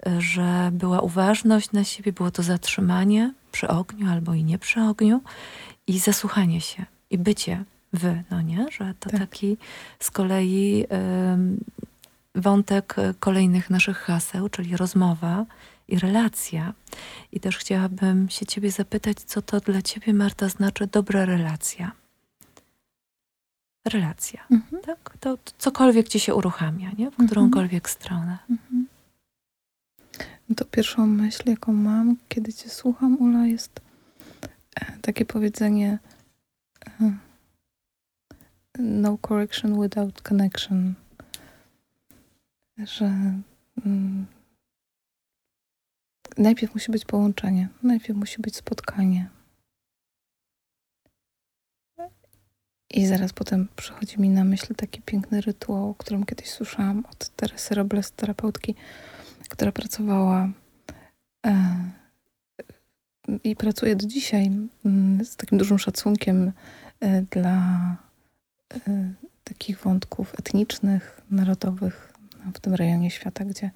y, 0.08 0.21
że 0.21 0.69
była 0.73 0.99
uważność 1.02 1.71
na 1.71 1.84
siebie, 1.84 2.13
było 2.13 2.32
to 2.32 2.43
zatrzymanie 2.43 3.34
przy 3.52 3.67
ogniu 3.67 4.10
albo 4.12 4.34
i 4.34 4.43
nie 4.43 4.58
przy 4.58 4.82
ogniu 4.82 5.21
i 5.88 5.99
zasłuchanie 5.99 6.62
się 6.62 6.86
i 7.10 7.17
bycie 7.17 7.63
wy, 7.93 8.23
no 8.32 8.41
nie? 8.41 8.65
Że 8.71 8.93
to 8.99 9.10
Tak. 9.10 9.19
taki 9.19 9.58
z 9.99 10.12
kolei 10.12 10.86
ym, 11.34 11.58
wątek 12.36 12.95
y, 12.99 13.13
kolejnych 13.19 13.69
naszych 13.69 13.97
haseł, 13.97 14.49
czyli 14.49 14.78
rozmowa 14.78 15.45
i 15.93 15.99
relacja. 15.99 16.73
I 17.32 17.39
też 17.39 17.58
chciałabym 17.58 18.30
się 18.30 18.45
ciebie 18.45 18.71
zapytać, 18.71 19.17
co 19.17 19.41
to 19.41 19.60
dla 19.60 19.82
ciebie, 19.82 20.13
Marta, 20.13 20.49
znaczy 20.49 20.88
dobra 20.88 21.25
relacja. 21.25 21.91
Relacja, 23.88 24.43
Mhm. 24.52 24.82
tak? 24.84 25.17
To 25.19 25.38
to 25.38 25.52
cokolwiek 25.58 26.08
ci 26.08 26.19
się 26.19 26.36
uruchamia, 26.36 26.89
nie? 26.97 27.06
W 27.06 27.13
Mhm. 27.13 27.28
którąkolwiek 27.28 27.89
stronę. 27.89 28.38
Mhm. 28.49 28.88
No 30.49 30.56
To 30.56 30.65
pierwszą 30.65 31.08
myśl, 31.08 31.49
jaką 31.49 31.73
mam, 31.73 32.15
kiedy 32.30 32.54
cię 32.54 32.69
słucham, 32.69 33.17
Ula, 33.17 33.45
jest 33.45 33.80
e, 34.75 34.97
takie 35.02 35.25
powiedzenie 35.25 35.99
e, 37.02 37.12
no 38.80 39.17
correction 39.28 39.82
without 39.82 40.21
connection. 40.21 40.93
Że 42.78 43.06
mm, 43.86 44.25
najpierw 46.38 46.74
musi 46.74 46.92
być 46.92 47.06
połączenie, 47.06 47.68
najpierw 47.84 48.20
musi 48.20 48.42
być 48.42 48.56
spotkanie. 48.56 49.30
I 52.94 53.08
zaraz 53.08 53.34
potem 53.34 53.68
przychodzi 53.76 54.22
mi 54.22 54.30
na 54.30 54.44
myśl 54.44 54.76
taki 54.76 55.02
piękny 55.02 55.42
rytuał, 55.42 55.89
o 55.89 55.96
którym 55.96 56.26
kiedyś 56.26 56.50
słyszałam 56.50 57.04
od 57.12 57.30
Teresy 57.30 57.76
Robles, 57.76 58.12
terapeutki, 58.12 58.76
która 59.50 59.72
pracowała 59.72 60.50
e, 61.46 61.76
i 63.44 63.56
pracuje 63.56 63.96
do 63.96 64.08
dzisiaj 64.08 64.52
mm, 64.86 65.26
z 65.26 65.36
takim 65.36 65.58
dużym 65.58 65.80
szacunkiem 65.80 66.52
e, 67.00 67.22
dla 67.22 67.58
e, 68.74 69.13
takich 69.44 69.80
wątków 69.80 70.34
etnicznych, 70.39 71.22
narodowych 71.32 72.13
no, 72.46 72.52
w 72.54 72.60
tym 72.60 72.74
rejonie 72.74 73.12
świata, 73.12 73.46
gdzie, 73.46 73.72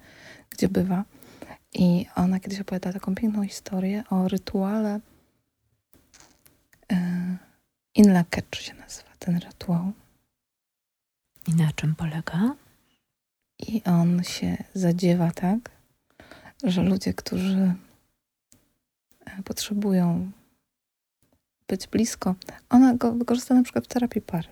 gdzie 0.50 0.68
bywa. 0.68 1.04
I 1.74 2.06
ona 2.14 2.40
kiedyś 2.40 2.60
opowiada 2.60 2.92
taką 2.92 3.14
piękną 3.14 3.42
historię 3.42 4.04
o 4.10 4.28
rytuale 4.28 5.00
e, 6.92 7.36
Inla 7.94 8.24
Ketch 8.30 8.60
się 8.60 8.74
nazywa 8.74 9.10
ten 9.18 9.38
rytuał. 9.38 9.92
I 11.48 11.54
na 11.54 11.72
czym 11.72 11.94
polega? 11.94 12.54
I 13.58 13.82
on 13.84 14.22
się 14.22 14.56
zadziewa 14.74 15.30
tak, 15.30 15.70
że 16.64 16.82
ludzie, 16.82 17.14
którzy 17.14 17.74
e, 19.24 19.42
potrzebują 19.44 20.30
być 21.68 21.86
blisko, 21.86 22.34
ona 22.70 22.94
go 22.94 23.12
wykorzysta 23.12 23.54
na 23.54 23.62
przykład 23.62 23.84
w 23.84 23.88
terapii 23.88 24.22
pary. 24.22 24.48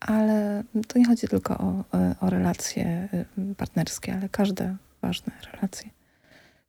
Ale 0.00 0.64
to 0.88 0.98
nie 0.98 1.06
chodzi 1.06 1.28
tylko 1.28 1.58
o, 1.58 1.84
e, 1.94 2.14
o 2.20 2.30
relacje 2.30 3.08
partnerskie, 3.56 4.14
ale 4.14 4.28
każde 4.28 4.76
ważne 5.02 5.32
relacje. 5.52 5.95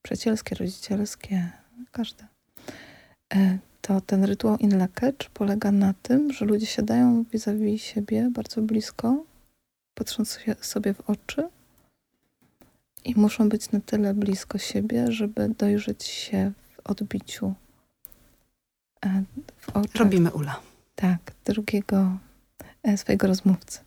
Przyjacielskie, 0.08 0.56
rodzicielskie, 0.56 1.52
każde. 1.92 2.28
E, 3.34 3.58
To 3.82 4.02
ten 4.02 4.24
rytuał 4.24 4.58
in 4.58 4.76
la 4.78 4.88
catch 4.88 5.30
polega 5.34 5.72
na 5.72 5.94
tym, 6.02 6.34
że 6.34 6.46
ludzie 6.46 6.66
siadają 6.66 7.24
vis-a-vis 7.34 7.82
siebie 7.82 8.30
bardzo 8.34 8.62
blisko, 8.62 9.24
patrząc 9.94 10.40
sobie 10.62 10.94
w 10.94 11.10
oczy 11.10 11.50
i 13.06 13.16
muszą 13.16 13.50
być 13.50 13.72
na 13.72 13.80
tyle 13.80 14.14
blisko 14.14 14.58
siebie, 14.58 15.12
żeby 15.12 15.50
dojrzeć 15.58 16.04
się 16.04 16.52
w 16.76 16.80
odbiciu 16.90 17.54
e, 19.06 19.24
w 19.58 19.70
oczach 19.70 19.96
Robimy 19.96 20.32
Ula. 20.32 20.60
tak, 20.96 21.20
drugiego 21.46 22.18
e, 22.84 22.98
swojego 22.98 23.28
rozmówcy. 23.28 23.80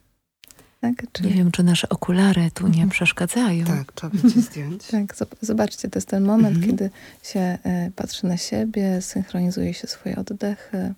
Tak? 0.80 1.06
Czyli, 1.12 1.28
Nie 1.28 1.34
wiem, 1.34 1.50
czy 1.52 1.62
nasze 1.62 1.88
okulary 1.88 2.50
tu 2.54 2.64
nie 2.64 2.68
Mhm. 2.72 2.88
przeszkadzają. 2.88 3.64
Tak, 3.66 3.92
trzeba 3.92 4.16
by 4.16 4.32
ci 4.32 4.40
zdjąć. 4.40 4.86
tak, 4.86 5.14
zob- 5.14 5.36
zobaczcie, 5.40 5.88
to 5.88 5.98
jest 5.98 6.08
ten 6.08 6.24
moment, 6.24 6.56
Mhm. 6.56 6.66
kiedy 6.72 6.90
się 7.22 7.40
e, 7.40 7.90
patrzy 7.96 8.26
na 8.26 8.36
siebie, 8.36 9.02
synchronizuje 9.02 9.74
się 9.74 9.86
swoje 9.86 10.16
oddechy 10.16 10.94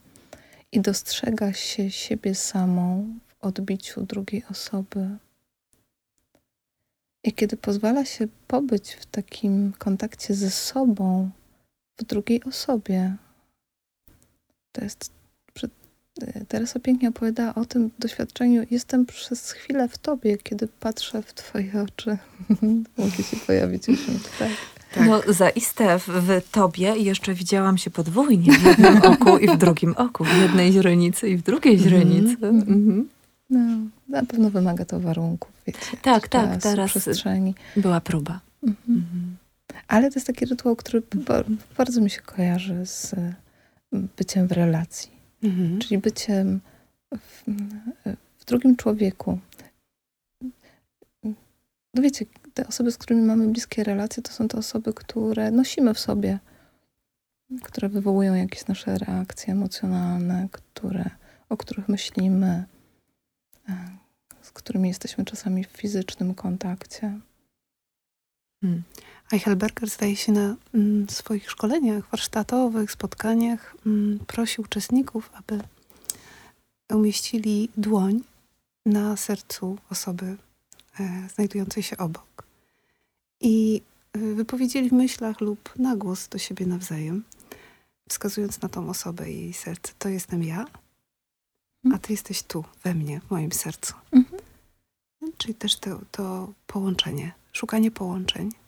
i 0.72 0.80
dostrzega 0.80 1.52
się 1.52 1.90
siebie 1.90 2.34
samą 2.34 3.06
w 3.28 3.44
odbiciu 3.44 4.02
drugiej 4.06 4.44
osoby. 4.50 5.08
I 7.24 7.32
kiedy 7.32 7.56
pozwala 7.56 8.04
się 8.04 8.28
pobyć 8.46 8.92
w 8.92 9.06
takim 9.06 9.72
kontakcie 9.78 10.34
ze 10.34 10.50
sobą 10.50 11.30
w 11.98 12.04
drugiej 12.04 12.44
osobie. 12.44 13.16
To 14.72 14.84
jest. 14.84 15.10
Teresa 16.48 16.80
pięknie 16.80 17.08
opowiadała 17.08 17.54
o 17.54 17.64
tym 17.64 17.90
doświadczeniu. 17.98 18.62
Jestem 18.70 19.06
przez 19.06 19.50
chwilę 19.52 19.88
w 19.88 19.98
tobie, 19.98 20.36
kiedy 20.38 20.68
patrzę 20.80 21.22
w 21.22 21.34
twoje 21.34 21.72
oczy. 21.82 22.18
Mogę 22.98 23.22
się 23.22 23.36
pojawić 23.46 23.88
uśmiech, 23.88 24.38
tak. 24.38 24.48
Tak. 24.94 25.06
No 25.06 25.20
zaiste 25.28 25.98
w, 25.98 26.06
w 26.08 26.50
tobie 26.50 26.94
jeszcze 26.96 27.34
widziałam 27.34 27.78
się 27.78 27.90
podwójnie 27.90 28.52
w 28.58 28.62
jednym 28.64 28.96
oku 29.12 29.38
i 29.38 29.48
w 29.48 29.56
drugim 29.56 29.94
oku, 29.96 30.24
w 30.24 30.36
jednej 30.42 30.72
źrenicy 30.72 31.28
i 31.28 31.36
w 31.36 31.42
drugiej 31.42 31.74
Mhm. 31.74 31.90
źrenicy. 31.90 32.46
Mhm. 32.46 33.08
No, 33.50 33.60
na 34.08 34.24
pewno 34.24 34.50
wymaga 34.50 34.84
to 34.84 35.00
warunków, 35.00 35.50
wiecie. 35.66 35.78
Tak, 36.02 36.28
tak, 36.28 36.62
teraz- 36.62 36.90
przestrzeni. 36.90 37.54
Była 37.76 38.00
próba. 38.00 38.40
Mhm. 38.62 38.76
Mhm. 38.88 39.36
Ale 39.88 40.10
to 40.10 40.14
jest 40.14 40.26
taki 40.26 40.44
rytuał, 40.46 40.76
który 40.76 41.02
ba- 41.14 41.44
bardzo 41.78 42.00
mi 42.00 42.10
się 42.10 42.20
kojarzy 42.20 42.86
z 42.86 43.14
byciem 43.92 44.46
w 44.48 44.52
relacji. 44.52 45.10
Mhm. 45.42 45.78
czyli 45.78 45.98
byciem 45.98 46.60
w, 47.16 47.44
w 48.38 48.44
drugim 48.44 48.76
człowieku. 48.76 49.38
No 51.94 52.02
wiecie, 52.02 52.26
te 52.54 52.66
osoby, 52.66 52.92
z 52.92 52.98
którymi 52.98 53.22
mamy 53.22 53.48
bliskie 53.48 53.84
relacje, 53.84 54.22
to 54.22 54.32
są 54.32 54.48
te 54.48 54.58
osoby, 54.58 54.92
które 54.94 55.50
nosimy 55.50 55.94
w 55.94 55.98
sobie, 55.98 56.38
które 57.62 57.88
wywołują 57.88 58.34
jakieś 58.34 58.66
nasze 58.66 58.98
reakcje 58.98 59.52
emocjonalne, 59.52 60.48
które, 60.52 61.10
o 61.48 61.56
których 61.56 61.88
myślimy, 61.88 62.64
e, 63.68 63.74
z 64.42 64.50
którymi 64.50 64.88
jesteśmy 64.88 65.24
czasami 65.24 65.64
w 65.64 65.68
fizycznym 65.68 66.34
kontakcie. 66.34 67.20
Eichelberger 69.32 69.90
zdaje 69.90 70.16
się 70.16 70.32
na 70.32 70.56
mm, 70.74 71.08
swoich 71.08 71.50
szkoleniach 71.50 72.10
warsztatowych, 72.10 72.92
spotkaniach 72.92 73.76
mm, 73.86 74.18
prosi 74.26 74.60
uczestników, 74.60 75.30
aby 75.34 75.60
umieścili 76.90 77.68
dłoń 77.76 78.20
na 78.86 79.16
sercu 79.16 79.78
osoby 79.90 80.36
e, 81.00 81.28
znajdującej 81.34 81.82
się 81.82 81.96
obok. 81.96 82.46
I 83.40 83.82
e, 84.12 84.18
wypowiedzieli 84.18 84.88
w 84.88 84.92
myślach 84.92 85.40
lub 85.40 85.78
na 85.78 85.96
głos 85.96 86.28
do 86.28 86.38
siebie 86.38 86.66
nawzajem, 86.66 87.24
wskazując 88.08 88.62
na 88.62 88.68
tą 88.68 88.88
osobę 88.88 89.30
i 89.30 89.40
jej 89.40 89.52
serce. 89.52 89.92
To 89.98 90.08
jestem 90.08 90.42
ja, 90.44 90.66
a 91.94 91.98
ty 91.98 92.12
jesteś 92.12 92.42
tu, 92.42 92.64
we 92.84 92.94
mnie, 92.94 93.20
w 93.20 93.30
moim 93.30 93.52
sercu. 93.52 93.94
Mhm. 94.12 94.42
Czyli 95.38 95.54
też 95.54 95.76
to, 95.76 96.00
to 96.10 96.52
połączenie, 96.66 97.32
szukanie 97.52 97.90
połączeń. 97.90 98.61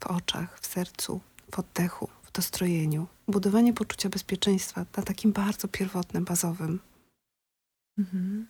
W 0.00 0.06
oczach, 0.06 0.60
w 0.60 0.66
sercu, 0.66 1.20
w 1.52 1.58
oddechu, 1.58 2.08
w 2.22 2.32
dostrojeniu, 2.32 3.06
budowanie 3.28 3.72
poczucia 3.72 4.08
bezpieczeństwa 4.08 4.86
na 4.96 5.02
takim 5.02 5.32
bardzo 5.32 5.68
pierwotnym, 5.68 6.24
bazowym. 6.24 6.80
Mhm. 7.98 8.46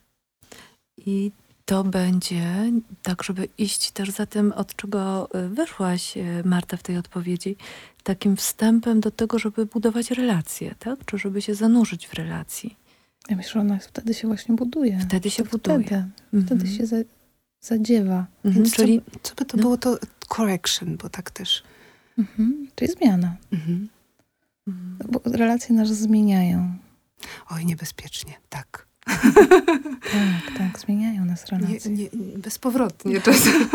I 0.97 1.33
to 1.65 1.85
będzie 1.85 2.73
tak, 3.03 3.23
żeby 3.23 3.49
iść 3.59 3.91
też 3.91 4.11
za 4.11 4.27
tym, 4.27 4.53
od 4.53 4.77
czego 4.77 5.29
y, 5.45 5.49
wyszłaś, 5.49 6.17
y, 6.17 6.43
Marta, 6.45 6.77
w 6.77 6.83
tej 6.83 6.97
odpowiedzi, 6.97 7.57
takim 8.03 8.37
wstępem 8.37 9.01
do 9.01 9.11
tego, 9.11 9.39
żeby 9.39 9.67
budować 9.67 10.11
relacje, 10.11 10.75
tak? 10.79 11.05
Czy 11.05 11.19
żeby 11.19 11.43
się 11.43 11.55
zanurzyć 11.55 12.09
w 12.09 12.15
relacji. 12.15 12.77
Ja 13.29 13.37
myślę, 13.37 13.53
że 13.53 13.61
ona 13.61 13.79
wtedy 13.79 14.15
się 14.15 14.29
właśnie 14.29 14.55
buduje. 14.55 14.99
Wtedy 15.09 15.31
się 15.31 15.43
To 15.45 15.51
buduje. 15.51 15.87
Wtedy, 15.87 16.03
Mhm. 16.35 16.47
wtedy 16.47 16.77
się 16.77 16.87
zadziewa. 17.61 18.27
Mhm, 18.45 18.55
Więc 18.65 18.75
czyli 18.77 19.03
co, 19.13 19.19
co 19.23 19.35
by 19.35 19.45
to 19.45 19.57
no. 19.57 19.61
było, 19.63 19.77
to 19.77 19.99
correction, 20.37 20.97
bo 20.97 21.09
tak 21.09 21.31
też. 21.31 21.63
Mhm. 22.19 22.69
Czyli 22.75 22.93
zmiana. 22.93 23.37
Mhm. 23.53 23.89
Mhm. 24.69 24.99
Bo 25.13 25.21
relacje 25.25 25.75
nas 25.75 25.89
zmieniają. 25.89 26.75
Oj, 27.51 27.67
niebezpiecznie, 27.67 28.33
tak. 28.49 28.89
Tak, 30.13 30.59
tak, 30.59 30.79
zmieniają 30.79 31.25
nas 31.25 31.53
Nie, 31.53 31.59
relacje. 31.59 31.91
nie, 31.91 32.09
bezpowrotnie 32.39 33.21
czasem. 33.27 33.69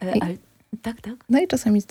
E, 0.00 0.12
tak, 0.82 1.00
tak. 1.00 1.14
No 1.28 1.40
i 1.40 1.48
czasami 1.48 1.82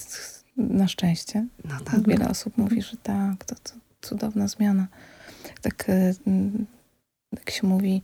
na 0.58 0.88
szczęście 0.88 1.46
No 1.66 1.80
tak. 1.80 2.08
wiele 2.08 2.30
osób 2.30 2.58
mówi, 2.58 2.82
że 2.82 2.98
tak, 2.98 3.46
to, 3.46 3.56
to 3.56 3.72
cudowna 4.02 4.48
zmiana. 4.48 4.88
Tak, 5.62 5.86
e, 5.90 6.14
jak 7.32 7.50
się 7.52 7.68
mówi, 7.68 8.02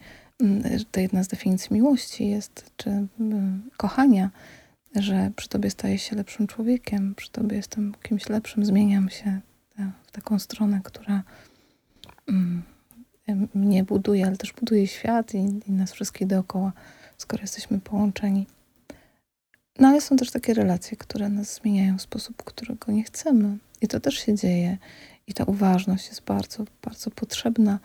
to 0.91 0.99
jedna 0.99 1.23
z 1.23 1.27
definicji 1.27 1.73
miłości 1.73 2.29
jest, 2.29 2.71
czy 2.77 2.89
mm, 3.19 3.69
kochania, 3.77 4.29
że 4.95 5.31
przy 5.35 5.49
tobie 5.49 5.69
staję 5.69 5.97
się 5.97 6.15
lepszym 6.15 6.47
człowiekiem, 6.47 7.15
przy 7.15 7.31
tobie 7.31 7.57
jestem 7.57 7.93
kimś 8.03 8.29
lepszym, 8.29 8.65
zmieniam 8.65 9.09
się 9.09 9.39
ta- 9.77 9.91
w 10.07 10.11
taką 10.11 10.39
stronę, 10.39 10.81
która 10.83 11.23
mm, 12.27 12.63
mnie 13.53 13.83
buduje, 13.83 14.27
ale 14.27 14.37
też 14.37 14.53
buduje 14.53 14.87
świat 14.87 15.33
i, 15.33 15.59
i 15.67 15.71
nas 15.71 15.91
wszystkich 15.91 16.27
dookoła, 16.27 16.73
skoro 17.17 17.41
jesteśmy 17.41 17.79
połączeni. 17.79 18.47
No 19.79 19.87
ale 19.87 20.01
są 20.01 20.17
też 20.17 20.31
takie 20.31 20.53
relacje, 20.53 20.97
które 20.97 21.29
nas 21.29 21.55
zmieniają 21.55 21.97
w 21.97 22.01
sposób, 22.01 22.43
którego 22.43 22.91
nie 22.91 23.03
chcemy. 23.03 23.57
I 23.81 23.87
to 23.87 23.99
też 23.99 24.15
się 24.15 24.35
dzieje. 24.35 24.77
I 25.27 25.33
ta 25.33 25.43
uważność 25.43 26.07
jest 26.07 26.21
bardzo, 26.23 26.63
bardzo 26.81 27.11
potrzebna, 27.11 27.79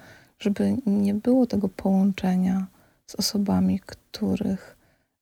żeby 0.45 0.77
nie 0.87 1.15
było 1.15 1.47
tego 1.47 1.69
połączenia 1.69 2.67
z 3.07 3.15
osobami, 3.15 3.81
których, 3.87 4.77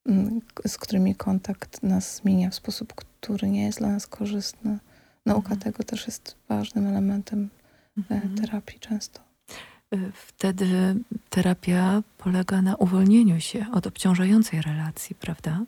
mm, 0.06 0.40
z 0.66 0.78
którymi 0.78 1.14
kontakt 1.14 1.82
nas 1.82 2.16
zmienia 2.16 2.50
w 2.50 2.54
sposób, 2.54 2.94
który 2.94 3.48
nie 3.50 3.64
jest 3.64 3.78
dla 3.78 3.88
nas 3.88 4.06
korzystny. 4.06 4.78
Nauka 5.26 5.50
Mhm. 5.54 5.60
tego 5.60 5.84
też 5.84 6.06
jest 6.06 6.36
ważnym 6.48 6.86
elementem 6.86 7.48
e, 8.10 8.14
Mhm. 8.14 8.34
terapii 8.36 8.80
często. 8.80 9.20
Y, 9.94 10.12
Wtedy 10.14 10.94
terapia 11.30 12.02
polega 12.18 12.62
na 12.62 12.76
uwolnieniu 12.76 13.40
się 13.40 13.66
od 13.72 13.86
obciążającej 13.86 14.62
relacji, 14.62 15.14
prawda? 15.16 15.60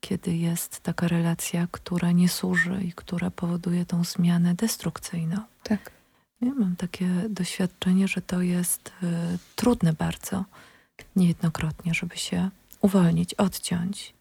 Kiedy 0.00 0.36
jest 0.36 0.80
taka 0.80 1.08
relacja, 1.08 1.66
która 1.70 2.12
nie 2.12 2.28
służy 2.28 2.80
i 2.84 2.92
która 2.92 3.30
powoduje 3.30 3.84
tą 3.86 4.04
zmianę 4.04 4.54
destrukcyjną. 4.54 5.36
Tak. 5.62 5.90
Ja 6.40 6.54
mam 6.54 6.76
takie 6.76 7.08
doświadczenie, 7.30 8.08
że 8.08 8.22
to 8.22 8.42
jest 8.42 8.88
y, 8.88 9.06
trudne 9.56 9.92
bardzo, 9.92 10.44
niejednokrotnie, 11.16 11.94
żeby 11.94 12.16
się 12.16 12.50
uwolnić, 12.80 13.34
odciąć. 13.34 14.14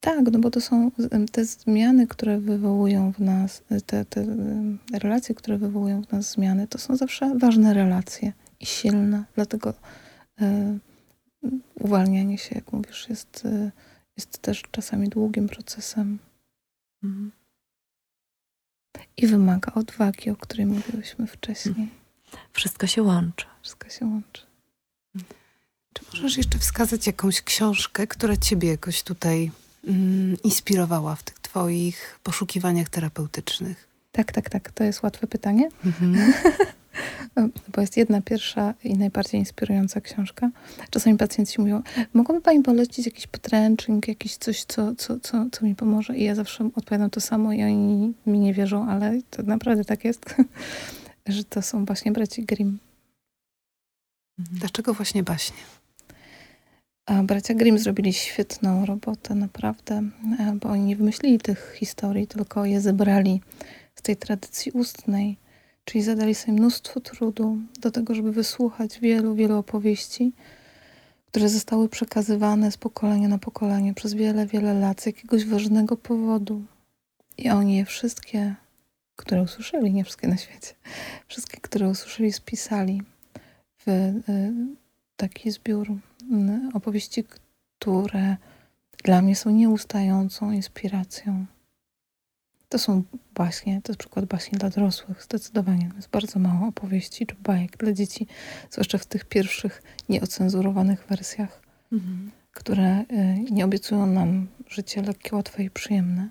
Tak, 0.00 0.32
no 0.32 0.38
bo 0.38 0.50
to 0.50 0.60
są 0.60 0.90
em, 1.10 1.28
te 1.28 1.44
zmiany, 1.44 2.06
które 2.06 2.38
wywołują 2.38 3.12
w 3.12 3.18
nas, 3.18 3.62
e, 3.70 3.80
te, 3.80 4.04
te 4.04 4.20
em, 4.20 4.78
relacje, 4.92 5.34
które 5.34 5.58
wywołują 5.58 6.02
w 6.02 6.12
nas 6.12 6.30
zmiany, 6.30 6.68
to 6.68 6.78
są 6.78 6.96
zawsze 6.96 7.38
ważne 7.38 7.74
relacje 7.74 8.32
i 8.60 8.66
silne. 8.66 9.24
Dlatego 9.34 9.74
e, 10.40 10.78
uwalnianie 11.80 12.38
się, 12.38 12.54
jak 12.54 12.72
mówisz, 12.72 13.08
jest, 13.08 13.42
e, 13.44 13.70
jest 14.16 14.38
też 14.38 14.62
czasami 14.70 15.08
długim 15.08 15.48
procesem 15.48 16.18
Mhm. 17.04 17.32
I 19.16 19.26
wymaga 19.26 19.72
odwagi, 19.74 20.30
o 20.30 20.36
której 20.36 20.66
mówiłyśmy 20.66 21.26
wcześniej. 21.26 21.88
Wszystko 22.52 22.86
się 22.86 23.02
łączy. 23.02 23.46
Wszystko 23.62 23.88
się 23.88 24.06
łączy. 24.06 24.42
Czy 25.92 26.04
możesz 26.12 26.36
jeszcze 26.36 26.58
wskazać 26.58 27.06
jakąś 27.06 27.42
książkę, 27.42 28.06
która 28.06 28.36
ciebie 28.36 28.68
jakoś 28.68 29.02
tutaj 29.02 29.50
mm, 29.88 30.36
inspirowała 30.44 31.16
w 31.16 31.22
tych 31.22 31.38
twoich 31.38 32.18
poszukiwaniach 32.22 32.88
terapeutycznych? 32.88 33.88
Tak, 34.12 34.32
tak, 34.32 34.50
tak. 34.50 34.72
To 34.72 34.84
jest 34.84 35.02
łatwe 35.02 35.26
pytanie. 35.26 35.68
Mhm. 35.84 36.32
bo 37.74 37.80
jest 37.80 37.96
jedna 37.96 38.22
pierwsza 38.22 38.74
i 38.84 38.96
najbardziej 38.96 39.40
inspirująca 39.40 40.00
książka. 40.00 40.50
Czasami 40.90 41.18
pacjenci 41.18 41.60
mówią, 41.60 41.82
mogłaby 42.14 42.40
Pani 42.40 42.62
polecić 42.62 43.06
jakiś 43.06 43.26
podręcznik, 43.26 44.08
jakiś 44.08 44.36
coś, 44.36 44.64
co, 44.64 44.94
co, 44.94 45.20
co, 45.20 45.46
co 45.52 45.64
mi 45.64 45.74
pomoże? 45.74 46.16
I 46.16 46.24
ja 46.24 46.34
zawsze 46.34 46.70
odpowiadam 46.74 47.10
to 47.10 47.20
samo 47.20 47.52
i 47.52 47.62
oni 47.62 48.12
mi 48.26 48.38
nie 48.38 48.54
wierzą, 48.54 48.88
ale 48.88 49.22
to 49.30 49.42
naprawdę 49.42 49.84
tak 49.84 50.04
jest, 50.04 50.34
że 51.26 51.44
to 51.44 51.62
są 51.62 51.84
właśnie 51.84 52.12
braci 52.12 52.44
Grimm. 52.44 52.78
Mhm. 54.38 54.58
Dlaczego 54.58 54.94
właśnie 54.94 55.22
baśnie? 55.22 55.56
A 57.06 57.22
bracia 57.22 57.54
Grimm 57.54 57.78
zrobili 57.78 58.12
świetną 58.12 58.86
robotę, 58.86 59.34
naprawdę, 59.34 60.02
bo 60.54 60.68
oni 60.68 60.84
nie 60.84 60.96
wymyślili 60.96 61.38
tych 61.38 61.74
historii, 61.78 62.26
tylko 62.26 62.64
je 62.64 62.80
zebrali 62.80 63.40
z 63.94 64.02
tej 64.02 64.16
tradycji 64.16 64.72
ustnej, 64.72 65.36
czyli 65.84 66.04
zadali 66.04 66.34
sobie 66.34 66.52
mnóstwo 66.52 67.00
trudu 67.00 67.58
do 67.80 67.90
tego, 67.90 68.14
żeby 68.14 68.32
wysłuchać 68.32 69.00
wielu, 69.00 69.34
wielu 69.34 69.58
opowieści, 69.58 70.32
które 71.26 71.48
zostały 71.48 71.88
przekazywane 71.88 72.72
z 72.72 72.76
pokolenia 72.76 73.28
na 73.28 73.38
pokolenie 73.38 73.94
przez 73.94 74.14
wiele, 74.14 74.46
wiele 74.46 74.74
lat 74.74 75.00
z 75.00 75.06
jakiegoś 75.06 75.46
ważnego 75.46 75.96
powodu. 75.96 76.62
I 77.38 77.50
oni 77.50 77.76
je 77.76 77.84
wszystkie, 77.84 78.54
które 79.16 79.42
usłyszeli, 79.42 79.92
nie 79.92 80.04
wszystkie 80.04 80.28
na 80.28 80.36
świecie, 80.36 80.74
wszystkie, 81.28 81.60
które 81.60 81.88
usłyszeli, 81.88 82.32
spisali 82.32 83.02
w 83.86 83.88
y, 83.88 84.22
taki 85.16 85.50
zbiór 85.50 85.90
y, 85.90 85.96
opowieści, 86.74 87.24
które 87.78 88.36
dla 89.04 89.22
mnie 89.22 89.36
są 89.36 89.50
nieustającą 89.50 90.52
inspiracją. 90.52 91.46
To 92.72 92.78
są 92.78 93.02
baśnie, 93.34 93.80
to 93.82 93.92
jest 93.92 94.00
przykład 94.00 94.24
baśni 94.24 94.58
dla 94.58 94.70
dorosłych, 94.70 95.22
zdecydowanie. 95.22 95.90
Jest 95.96 96.10
bardzo 96.10 96.38
mało 96.38 96.68
opowieści 96.68 97.26
czy 97.26 97.34
bajek 97.34 97.76
dla 97.76 97.92
dzieci, 97.92 98.26
zwłaszcza 98.70 98.98
w 98.98 99.06
tych 99.06 99.24
pierwszych 99.24 99.82
nieocenzurowanych 100.08 101.06
wersjach, 101.08 101.62
Mhm. 101.92 102.30
które 102.52 103.00
y, 103.00 103.04
nie 103.50 103.64
obiecują 103.64 104.06
nam 104.06 104.46
życie 104.68 105.02
lekkie, 105.02 105.36
łatwe 105.36 105.64
i 105.64 105.70
przyjemne 105.70 106.28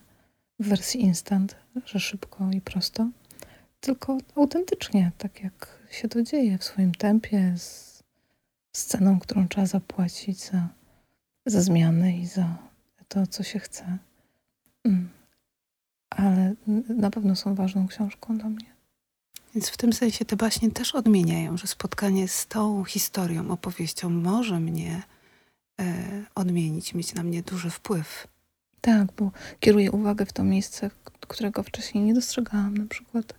w 0.59 0.67
wersji 0.67 1.01
instant, 1.01 1.55
że 1.85 1.99
szybko 1.99 2.49
i 2.51 2.61
prosto, 2.61 3.09
tylko 3.79 4.17
autentycznie, 4.35 5.11
tak 5.17 5.43
jak 5.43 5.79
się 5.91 6.07
to 6.07 6.23
dzieje 6.23 6.57
w 6.57 6.63
swoim 6.63 6.95
tempie, 6.95 7.53
z 7.57 7.91
z 8.71 8.85
ceną, 8.85 9.19
którą 9.19 9.47
trzeba 9.47 9.67
zapłacić 9.67 10.39
za, 10.39 10.67
za 11.45 11.61
zmiany 11.61 12.17
i 12.17 12.25
za 12.25 12.57
to, 13.07 13.27
co 13.27 13.43
się 13.43 13.59
chce. 13.59 13.97
Mm. 14.83 15.09
Ale 16.15 16.53
na 16.89 17.09
pewno 17.09 17.35
są 17.35 17.55
ważną 17.55 17.87
książką 17.87 18.37
dla 18.37 18.49
mnie. 18.49 18.65
Więc 19.55 19.69
w 19.69 19.77
tym 19.77 19.93
sensie 19.93 20.25
te 20.25 20.35
baśnie 20.35 20.71
też 20.71 20.95
odmieniają, 20.95 21.57
że 21.57 21.67
spotkanie 21.67 22.27
z 22.27 22.47
tą 22.47 22.83
historią, 22.83 23.51
opowieścią 23.51 24.09
może 24.09 24.59
mnie 24.59 25.01
e, 25.81 25.93
odmienić, 26.35 26.93
mieć 26.93 27.13
na 27.13 27.23
mnie 27.23 27.43
duży 27.43 27.69
wpływ. 27.69 28.27
Tak, 28.81 29.07
bo 29.17 29.31
kieruję 29.59 29.91
uwagę 29.91 30.25
w 30.25 30.33
to 30.33 30.43
miejsce, 30.43 30.91
którego 31.27 31.63
wcześniej 31.63 32.03
nie 32.03 32.13
dostrzegałam. 32.13 32.77
Na 32.77 32.85
przykład 32.85 33.33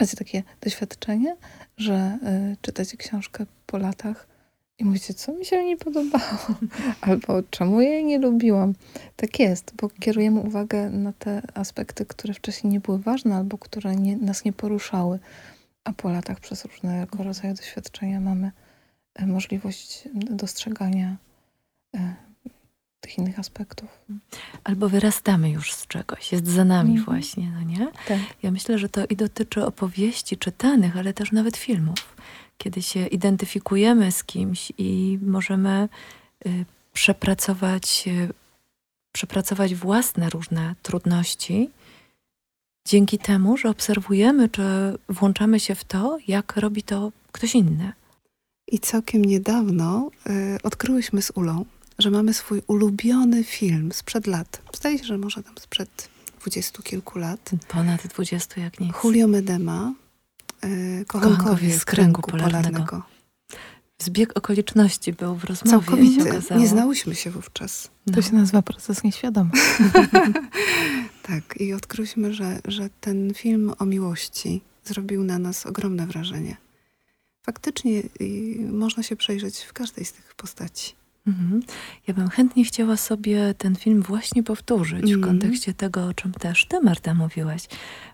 macie 0.00 0.16
takie 0.16 0.42
doświadczenie, 0.60 1.36
że 1.76 2.18
y, 2.52 2.56
czytacie 2.62 2.96
książkę 2.96 3.46
po 3.66 3.78
latach 3.78 4.28
i 4.78 4.84
mówicie, 4.84 5.14
co 5.14 5.32
mi 5.32 5.44
się 5.44 5.64
nie 5.64 5.76
podobało, 5.76 6.38
albo 7.00 7.42
czemu 7.50 7.80
jej 7.80 8.04
nie 8.04 8.18
lubiłam. 8.18 8.74
Tak 9.16 9.38
jest, 9.40 9.72
bo 9.76 9.88
kierujemy 9.88 10.40
uwagę 10.40 10.90
na 10.90 11.12
te 11.12 11.42
aspekty, 11.54 12.06
które 12.06 12.34
wcześniej 12.34 12.72
nie 12.72 12.80
były 12.80 12.98
ważne, 12.98 13.36
albo 13.36 13.58
które 13.58 13.96
nie, 13.96 14.16
nas 14.16 14.44
nie 14.44 14.52
poruszały. 14.52 15.18
A 15.84 15.92
po 15.92 16.10
latach 16.10 16.40
przez 16.40 16.64
różnego 16.64 17.24
rodzaju 17.24 17.54
doświadczenia 17.54 18.20
mamy 18.20 18.50
e, 19.14 19.26
możliwość 19.26 20.08
dostrzegania 20.14 21.16
e, 21.96 22.14
tych 23.00 23.18
innych 23.18 23.38
aspektów. 23.38 23.88
Albo 24.64 24.88
wyrastamy 24.88 25.50
już 25.50 25.72
z 25.72 25.86
czegoś, 25.86 26.32
jest 26.32 26.46
za 26.46 26.64
nami 26.64 26.90
Mhm. 26.90 27.04
właśnie, 27.04 27.50
no 27.50 27.62
nie? 27.62 27.88
Tak. 28.08 28.18
Ja 28.42 28.50
myślę, 28.50 28.78
że 28.78 28.88
to 28.88 29.06
i 29.06 29.16
dotyczy 29.16 29.66
opowieści 29.66 30.36
czytanych, 30.36 30.96
ale 30.96 31.14
też 31.14 31.32
nawet 31.32 31.56
filmów. 31.56 32.16
Kiedy 32.58 32.82
się 32.82 33.06
identyfikujemy 33.06 34.12
z 34.12 34.24
kimś 34.24 34.72
i 34.78 35.18
możemy 35.22 35.88
y, 36.46 36.64
przepracować, 36.92 38.04
y, 38.06 38.28
przepracować 39.12 39.74
własne 39.74 40.30
różne 40.30 40.74
trudności, 40.82 41.70
dzięki 42.84 43.18
temu, 43.18 43.56
że 43.56 43.70
obserwujemy, 43.70 44.48
czy 44.48 44.62
włączamy 45.08 45.60
się 45.60 45.74
w 45.74 45.84
to, 45.84 46.18
jak 46.28 46.56
robi 46.56 46.82
to 46.82 47.12
ktoś 47.32 47.54
inny. 47.54 47.92
I 48.68 48.78
całkiem 48.78 49.24
niedawno 49.24 50.10
y, 50.30 50.58
odkryłyśmy 50.62 51.22
z 51.22 51.32
Ulą, 51.34 51.64
że 51.98 52.10
mamy 52.10 52.34
swój 52.34 52.62
ulubiony 52.66 53.44
film 53.44 53.92
sprzed 53.92 54.26
lat. 54.26 54.62
Zdaje 54.76 54.98
się, 54.98 55.04
że 55.04 55.18
może 55.18 55.42
tam 55.42 55.54
sprzed 55.58 56.08
dwudziestu 56.40 56.82
kilku 56.82 57.18
lat. 57.18 57.50
Ponad 57.68 58.06
20 58.06 58.60
jak 58.60 58.80
nic. 58.80 58.92
Julio 59.04 59.28
Medema, 59.28 59.94
y, 60.66 61.04
Kochankowie 61.06 61.78
z 61.78 61.84
kręgu 61.84 62.22
polarnego. 62.22 63.02
Zbieg 63.98 64.38
okoliczności 64.38 65.12
był 65.12 65.34
w 65.34 65.44
rozmowie. 65.44 65.70
Całkowity. 65.70 66.54
Nie 66.58 66.68
znałyśmy 66.68 67.14
się 67.14 67.30
wówczas. 67.30 67.90
No. 68.06 68.14
To 68.14 68.22
się 68.22 68.34
nazywa 68.34 68.62
proces 68.62 69.04
nieświadomy. 69.04 69.50
Tak, 71.22 71.60
i 71.60 71.72
odkryliśmy, 71.72 72.34
że, 72.34 72.60
że 72.64 72.90
ten 73.00 73.34
film 73.34 73.72
o 73.78 73.84
miłości 73.84 74.60
zrobił 74.84 75.24
na 75.24 75.38
nas 75.38 75.66
ogromne 75.66 76.06
wrażenie. 76.06 76.56
Faktycznie 77.42 78.02
można 78.72 79.02
się 79.02 79.16
przejrzeć 79.16 79.58
w 79.62 79.72
każdej 79.72 80.04
z 80.04 80.12
tych 80.12 80.34
postaci. 80.34 80.94
Mhm. 81.26 81.62
Ja 82.06 82.14
bym 82.14 82.28
chętnie 82.28 82.64
chciała 82.64 82.96
sobie 82.96 83.54
ten 83.54 83.76
film 83.76 84.02
właśnie 84.02 84.42
powtórzyć 84.42 85.02
w 85.02 85.14
Mhm. 85.14 85.22
kontekście 85.22 85.74
tego, 85.74 86.06
o 86.06 86.14
czym 86.14 86.32
też 86.32 86.66
ty, 86.66 86.80
Marta, 86.80 87.14
mówiłaś. 87.14 87.62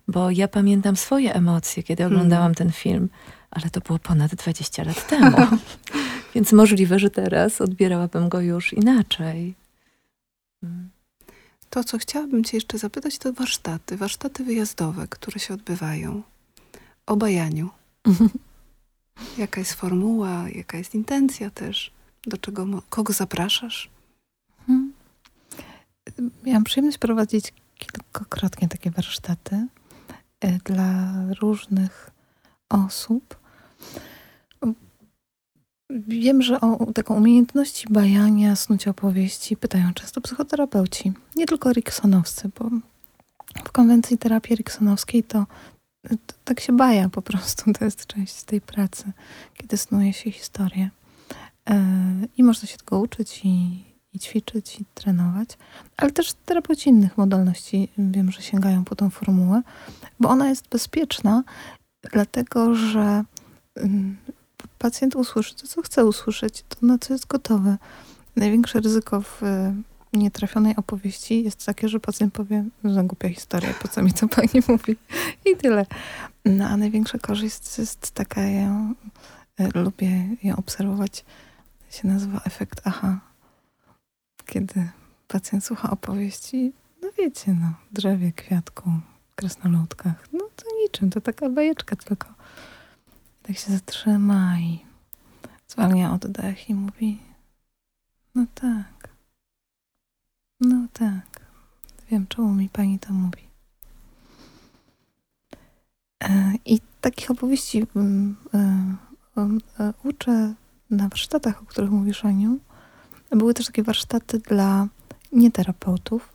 Bo 0.08 0.30
ja 0.30 0.48
pamiętam 0.48 0.96
swoje 0.96 1.34
emocje, 1.34 1.82
kiedy 1.82 2.02
Mhm. 2.02 2.20
oglądałam 2.20 2.54
ten 2.54 2.72
film, 2.72 3.08
ale 3.50 3.70
to 3.70 3.80
było 3.80 3.98
ponad 3.98 4.34
20 4.34 4.84
lat 4.84 5.06
temu. 5.08 5.36
Więc 6.34 6.52
możliwe, 6.52 6.98
że 6.98 7.10
teraz 7.10 7.60
odbierałabym 7.60 8.28
go 8.28 8.40
już 8.40 8.72
inaczej. 8.72 9.54
Mm. 10.62 10.90
To, 11.70 11.84
co 11.84 11.98
chciałabym 11.98 12.44
Cię 12.44 12.56
jeszcze 12.56 12.78
zapytać, 12.78 13.18
to 13.18 13.32
warsztaty, 13.32 13.96
warsztaty 13.96 14.44
wyjazdowe, 14.44 15.06
które 15.08 15.40
się 15.40 15.54
odbywają. 15.54 16.22
O 17.06 17.16
bajaniu. 17.16 17.68
Jaka 19.38 19.60
jest 19.60 19.72
formuła, 19.74 20.44
jaka 20.54 20.78
jest 20.78 20.94
intencja 20.94 21.50
też? 21.50 21.90
Do 22.26 22.36
czego, 22.36 22.66
kogo 22.88 23.12
zapraszasz? 23.12 23.90
Mhm. 24.60 24.92
Miałam 26.44 26.64
przyjemność 26.64 26.98
prowadzić 26.98 27.52
kilkakrotnie 27.78 28.68
takie 28.68 28.90
warsztaty 28.90 29.66
e, 30.40 30.58
dla 30.58 31.12
różnych 31.40 32.10
osób. 32.68 33.42
Wiem, 36.08 36.42
że 36.42 36.60
o 36.60 36.92
taką 36.92 37.14
umiejętności 37.14 37.86
bajania, 37.90 38.56
snucia 38.56 38.90
opowieści 38.90 39.56
pytają 39.56 39.94
często 39.94 40.20
psychoterapeuci, 40.20 41.12
nie 41.36 41.46
tylko 41.46 41.70
eriksonowscy, 41.70 42.50
bo 42.58 42.70
w 43.64 43.72
konwencji 43.72 44.18
terapii 44.18 44.52
eriksonowskiej 44.52 45.24
to, 45.24 45.46
to 46.08 46.34
tak 46.44 46.60
się 46.60 46.76
baja 46.76 47.08
po 47.08 47.22
prostu, 47.22 47.72
to 47.72 47.84
jest 47.84 48.06
część 48.06 48.42
tej 48.42 48.60
pracy, 48.60 49.12
kiedy 49.54 49.76
snuje 49.76 50.12
się 50.12 50.30
historię. 50.30 50.90
E, 51.70 51.84
I 52.36 52.42
można 52.42 52.68
się 52.68 52.76
tego 52.76 53.00
uczyć 53.00 53.40
i, 53.44 53.84
i 54.12 54.18
ćwiczyć, 54.18 54.80
i 54.80 54.84
trenować. 54.94 55.48
Ale 55.96 56.10
też 56.10 56.32
terapeuci 56.32 56.90
innych 56.90 57.18
modalności 57.18 57.88
wiem, 57.98 58.30
że 58.30 58.42
sięgają 58.42 58.84
po 58.84 58.96
tą 58.96 59.10
formułę, 59.10 59.62
bo 60.20 60.28
ona 60.28 60.48
jest 60.48 60.68
bezpieczna, 60.68 61.42
dlatego 62.12 62.74
że 62.74 63.24
ym, 63.78 64.16
pacjent 64.78 65.16
usłyszy 65.16 65.54
to, 65.54 65.66
co 65.66 65.82
chce 65.82 66.04
usłyszeć, 66.06 66.64
to 66.68 66.86
na 66.86 66.98
co 66.98 67.12
jest 67.12 67.26
gotowy. 67.26 67.76
Największe 68.36 68.80
ryzyko 68.80 69.20
w 69.20 69.42
y, 69.42 69.46
nietrafionej 70.12 70.76
opowieści 70.76 71.44
jest 71.44 71.66
takie, 71.66 71.88
że 71.88 72.00
pacjent 72.00 72.34
powie, 72.34 72.64
za 72.84 73.02
głupia 73.02 73.28
historia, 73.28 73.74
po 73.82 73.88
co 73.88 74.02
mi 74.02 74.12
to 74.12 74.28
pani 74.36 74.62
mówi? 74.68 74.96
I 75.52 75.56
tyle. 75.56 75.86
No, 76.44 76.64
a 76.64 76.76
największa 76.76 77.18
korzyść 77.18 77.78
jest 77.78 78.10
taka, 78.10 78.40
ja 78.40 78.94
y, 79.60 79.68
lubię 79.74 80.28
ją 80.42 80.56
obserwować, 80.56 81.24
się 81.94 82.08
nazywa 82.08 82.40
efekt 82.44 82.80
aha. 82.84 83.20
Kiedy 84.46 84.90
pacjent 85.28 85.64
słucha 85.64 85.90
opowieści, 85.90 86.72
no 87.02 87.08
wiecie, 87.18 87.54
no, 87.54 87.74
drzewie, 87.92 88.32
kwiatku, 88.32 88.90
krasnoludkach, 89.34 90.32
no 90.32 90.48
to 90.56 90.64
niczym, 90.82 91.10
to 91.10 91.20
taka 91.20 91.48
bajeczka 91.48 91.96
tylko. 91.96 92.28
Tak 93.42 93.56
się 93.56 93.72
zatrzyma 93.72 94.58
i 94.58 94.84
zwalnia 95.68 96.12
oddech 96.12 96.70
i 96.70 96.74
mówi, 96.74 97.22
no 98.34 98.46
tak, 98.54 99.08
no 100.60 100.86
tak, 100.92 101.40
wiem, 102.10 102.26
czemu 102.26 102.54
mi 102.54 102.68
pani 102.68 102.98
to 102.98 103.12
mówi. 103.12 103.48
E, 106.24 106.52
I 106.64 106.80
takich 107.00 107.30
opowieści 107.30 107.86
mm, 107.96 108.36
e, 108.54 109.58
e, 109.80 109.92
uczę 110.04 110.54
na 110.92 111.08
warsztatach, 111.08 111.62
o 111.62 111.66
których 111.66 111.90
mówisz, 111.90 112.24
Aniu. 112.24 112.58
Były 113.30 113.54
też 113.54 113.66
takie 113.66 113.82
warsztaty 113.82 114.38
dla 114.38 114.88
nieterapeutów, 115.32 116.28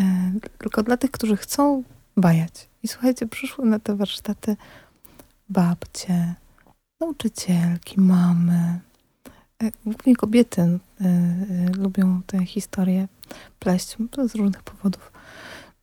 e, 0.00 0.32
tylko 0.58 0.82
dla 0.82 0.96
tych, 0.96 1.10
którzy 1.10 1.36
chcą 1.36 1.82
bajać. 2.16 2.68
I 2.82 2.88
słuchajcie, 2.88 3.26
przyszły 3.26 3.66
na 3.66 3.78
te 3.78 3.96
warsztaty 3.96 4.56
babcie, 5.48 6.34
nauczycielki, 7.00 8.00
mamy. 8.00 8.80
E, 9.62 9.70
Głównie 9.84 10.16
kobiety 10.16 10.62
e, 10.62 10.78
lubią 11.76 12.22
te 12.26 12.46
historie 12.46 13.08
pleść 13.58 13.96
z 14.28 14.34
różnych 14.34 14.62
powodów. 14.62 15.12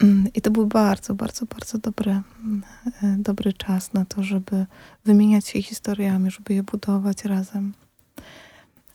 Mm, 0.03 0.27
I 0.33 0.41
to 0.41 0.51
był 0.51 0.67
bardzo, 0.67 1.15
bardzo, 1.15 1.45
bardzo 1.45 1.77
dobry, 1.77 2.11
mm, 2.11 2.63
e, 3.03 3.15
dobry 3.19 3.53
czas 3.53 3.93
na 3.93 4.05
to, 4.05 4.23
żeby 4.23 4.65
wymieniać 5.05 5.47
się 5.47 5.61
historiami, 5.61 6.31
żeby 6.31 6.53
je 6.53 6.63
budować 6.63 7.25
razem. 7.25 7.73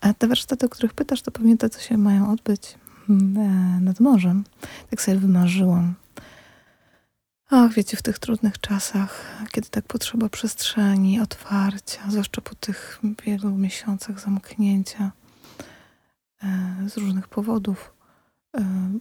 A 0.00 0.14
te 0.14 0.28
warsztaty, 0.28 0.66
o 0.66 0.68
których 0.68 0.94
pytasz, 0.94 1.22
to 1.22 1.30
pewnie 1.30 1.56
te, 1.56 1.70
co 1.70 1.80
się 1.80 1.98
mają 1.98 2.30
odbyć 2.32 2.78
mm, 3.08 3.36
e, 3.36 3.80
nad 3.80 4.00
morzem. 4.00 4.44
Tak 4.90 5.02
sobie 5.02 5.18
wymarzyłam. 5.18 5.94
Ach, 7.50 7.72
wiecie, 7.72 7.96
w 7.96 8.02
tych 8.02 8.18
trudnych 8.18 8.60
czasach, 8.60 9.24
kiedy 9.52 9.68
tak 9.68 9.84
potrzeba 9.84 10.28
przestrzeni, 10.28 11.20
otwarcia, 11.20 12.10
zwłaszcza 12.10 12.40
po 12.40 12.54
tych 12.54 13.00
wielu 13.24 13.50
miesiącach 13.50 14.20
zamknięcia 14.20 15.12
e, 16.42 16.76
z 16.88 16.96
różnych 16.96 17.28
powodów, 17.28 17.92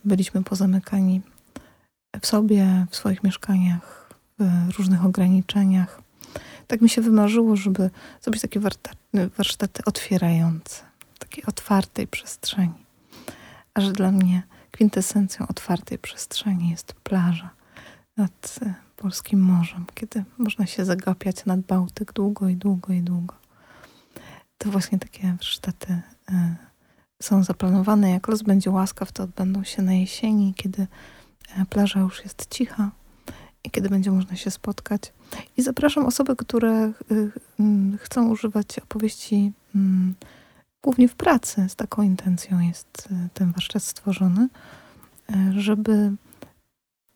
byliśmy 0.06 0.44
pozamykani 0.44 1.22
w 2.22 2.28
sobie, 2.28 2.86
w 2.90 2.96
swoich 2.96 3.24
mieszkaniach, 3.24 4.10
w 4.40 4.78
różnych 4.78 5.06
ograniczeniach. 5.06 6.02
Tak 6.68 6.82
mi 6.82 6.90
się 6.90 7.02
wymarzyło, 7.02 7.56
żeby 7.56 7.90
zrobić 8.22 8.42
takie 8.42 8.60
warsztaty, 9.38 9.84
otwierające, 9.86 10.84
takiej 11.20 11.46
otwartej 11.46 12.08
przestrzeni. 12.08 12.86
A 13.74 13.82
że 13.82 13.92
dla 13.92 14.12
mnie 14.12 14.44
kwintesencją 14.72 15.48
otwartej 15.48 15.98
przestrzeni 15.98 16.70
jest 16.70 16.94
plaża 16.94 17.50
nad 18.18 18.60
e, 18.62 18.74
polskim 18.96 19.42
morzem, 19.42 19.86
kiedy 19.94 20.24
można 20.38 20.66
się 20.66 20.86
zagapiać 20.86 21.46
nad 21.46 21.60
Bałtyk 21.60 22.14
długo 22.14 22.50
i 22.50 22.56
długo 22.56 22.94
i 22.94 23.02
długo. 23.02 23.36
To 24.58 24.70
właśnie 24.70 25.00
takie 25.00 25.34
warsztaty 25.38 26.02
e, 26.32 26.56
są 27.22 27.44
zaplanowane. 27.44 28.12
Jak 28.12 28.28
los 28.28 28.42
będzie 28.42 28.72
łaskaw, 28.72 29.12
to 29.12 29.24
odbędą 29.24 29.64
się 29.64 29.82
na 29.82 29.94
jesieni, 29.94 30.54
kiedy 30.54 30.88
plaża 31.70 32.00
już 32.00 32.24
jest 32.24 32.48
cicha 32.50 32.92
i 33.64 33.72
kiedy 33.72 33.90
będzie 33.90 34.12
można 34.12 34.36
się 34.36 34.52
spotkać. 34.52 35.02
I 35.58 35.62
zapraszam 35.62 36.06
osoby, 36.06 36.36
które 36.36 36.92
chcą 37.98 38.30
używać 38.30 38.80
opowieści 38.80 39.52
mm, 39.76 40.16
głównie 40.84 41.08
w 41.08 41.16
pracy. 41.16 41.70
Z 41.70 41.76
taką 41.76 42.02
intencją 42.02 42.60
jest 42.60 43.10
ten 43.34 43.52
warsztat 43.52 43.84
stworzony, 43.84 44.50
żeby 45.58 46.12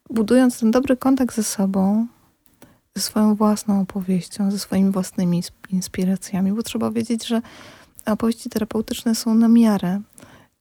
budując 0.09 0.59
ten 0.59 0.71
dobry 0.71 0.97
kontakt 0.97 1.35
ze 1.35 1.43
sobą, 1.43 2.07
ze 2.95 3.01
swoją 3.01 3.35
własną 3.35 3.81
opowieścią, 3.81 4.51
ze 4.51 4.59
swoimi 4.59 4.91
własnymi 4.91 5.43
inspiracjami, 5.69 6.51
bo 6.51 6.63
trzeba 6.63 6.91
wiedzieć, 6.91 7.27
że 7.27 7.41
opowieści 8.05 8.49
terapeutyczne 8.49 9.15
są 9.15 9.35
na 9.35 9.47
miarę 9.47 10.01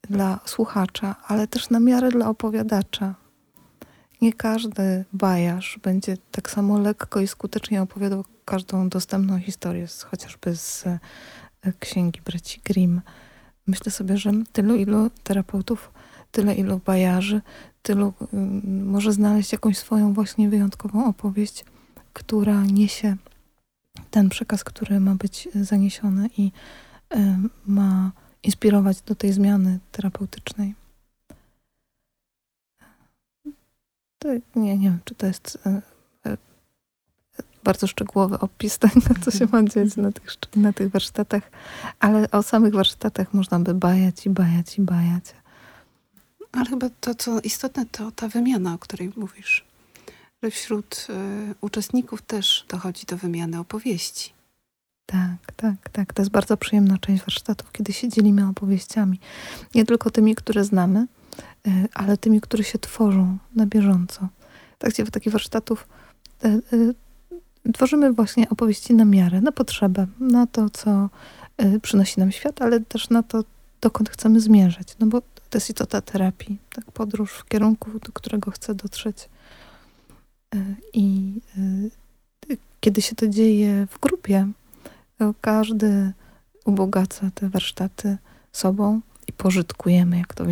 dla 0.03 0.41
słuchacza, 0.45 1.17
ale 1.27 1.47
też 1.47 1.71
na 1.71 1.81
miarę 1.81 2.11
dla 2.11 2.29
opowiadacza. 2.29 3.15
Nie 4.25 4.33
każdy 4.33 5.05
bajarz 5.13 5.79
będzie 5.83 6.17
tak 6.31 6.51
samo 6.51 6.79
lekko 6.79 7.21
i 7.21 7.27
skutecznie 7.27 7.83
opowiadał 7.83 8.25
każdą 8.45 8.89
dostępną 8.89 9.39
historię, 9.39 9.87
chociażby 10.11 10.57
z 10.57 10.87
e, 10.87 10.99
księgi 11.79 12.21
braci 12.25 12.61
Grimm. 12.65 13.01
Myślę 13.67 13.93
sobie, 13.93 14.17
że 14.17 14.33
tylu 14.53 14.77
ilu 14.77 15.11
terapeutów, 15.23 15.93
tyle 16.33 16.55
ilu 16.55 16.81
bajarzy, 16.87 17.41
tylu 17.83 18.13
mm, 18.33 18.91
może 18.91 19.13
znaleźć 19.13 19.53
jakąś 19.53 19.79
swoją 19.79 20.13
właśnie 20.13 20.49
wyjątkową 20.49 21.07
opowieść, 21.07 21.65
która 22.13 22.63
niesie 22.63 23.17
ten 24.11 24.29
przekaz, 24.29 24.65
który 24.65 25.01
ma 25.01 25.15
być 25.15 25.49
zaniesiony 25.55 26.29
i 26.39 26.53
y, 27.15 27.19
ma 27.67 28.13
inspirować 28.43 29.03
do 29.03 29.15
tej 29.15 29.33
zmiany 29.33 29.79
terapeutycznej. 29.93 30.84
To, 34.25 34.29
nie, 34.61 34.79
nie 34.79 34.89
wiem, 34.91 34.99
czy 35.05 35.15
to 35.15 35.27
jest 35.27 35.59
y, 36.27 36.31
y, 36.31 36.37
bardzo 37.65 37.87
szczegółowy 37.87 38.39
opis 38.39 38.79
tego, 38.79 39.01
co 39.25 39.31
się 39.31 39.47
ma 39.53 39.63
dziać 39.63 39.97
na 39.97 40.13
tych, 40.13 40.25
na 40.57 40.73
tych 40.73 40.91
warsztatach, 40.91 41.51
ale 42.01 42.31
o 42.31 42.43
samych 42.43 42.75
warsztatach 42.75 43.35
można 43.35 43.61
by 43.61 43.75
bajać 43.75 44.27
i 44.27 44.31
bajać 44.31 44.79
i 44.79 44.83
bajać. 44.83 45.25
Ale 46.53 46.65
chyba 46.65 46.91
to, 47.01 47.15
co 47.15 47.41
istotne, 47.41 47.87
to 47.87 48.11
ta 48.11 48.29
wymiana, 48.29 48.75
o 48.75 48.79
której 48.79 49.13
mówisz. 49.17 49.65
Że 50.43 50.51
wśród 50.51 51.07
y, 51.51 51.55
uczestników 51.61 52.23
też 52.23 52.67
dochodzi 52.69 53.07
do 53.07 53.17
wymiany 53.17 53.59
opowieści. 53.59 54.33
Tak, 55.07 55.53
tak, 55.57 55.89
tak. 55.89 56.13
To 56.13 56.23
jest 56.23 56.33
bardzo 56.33 56.57
przyjemna 56.57 56.99
część 56.99 57.23
warsztatów, 57.23 57.73
kiedy 57.73 57.93
się 57.93 58.09
dzielimy 58.09 58.49
opowieściami. 58.49 59.21
Nie 59.75 59.85
tylko 59.85 60.11
tymi, 60.11 60.35
które 60.35 60.65
znamy, 60.65 61.07
ale 61.95 62.17
tymi, 62.17 62.41
które 62.41 62.65
się 62.65 62.79
tworzą 62.79 63.39
na 63.57 63.67
bieżąco. 63.67 64.29
W 65.07 65.11
takich 65.11 65.33
warsztatów 65.33 65.89
y, 66.45 66.63
y, 66.73 67.73
tworzymy 67.73 68.13
właśnie 68.13 68.49
opowieści 68.49 68.95
na 68.95 69.05
miarę, 69.05 69.41
na 69.41 69.53
potrzebę, 69.53 70.07
na 70.21 70.47
to, 70.47 70.71
co 70.71 71.09
przynosi 71.83 72.21
nam 72.21 72.33
świat, 72.33 72.63
ale 72.63 72.81
też 72.81 73.11
na 73.11 73.23
to, 73.23 73.45
dokąd 73.81 74.11
chcemy 74.11 74.41
zmierzać. 74.41 74.97
No 75.01 75.07
bo 75.07 75.21
to 75.21 75.59
jest 75.59 75.71
istota 75.71 76.01
terapii, 76.01 76.59
tak? 76.75 76.93
podróż 76.93 77.33
w 77.33 77.45
kierunku, 77.45 77.91
do 77.99 78.13
którego 78.13 78.51
chcę 78.51 78.75
dotrzeć. 78.75 79.29
E, 80.55 80.75
I 80.93 81.33
e, 82.51 82.57
kiedy 82.81 83.03
się 83.03 83.15
to 83.17 83.29
dzieje 83.29 83.87
w 83.91 84.01
grupie, 84.01 84.49
to 85.19 85.35
każdy 85.41 86.13
ubogaca 86.65 87.31
te 87.35 87.49
warsztaty 87.49 88.19
sobą 88.53 89.01
i 89.29 89.33
pożytkujemy, 89.33 90.19
jak 90.19 90.35
to 90.35 90.45
w, 90.45 90.49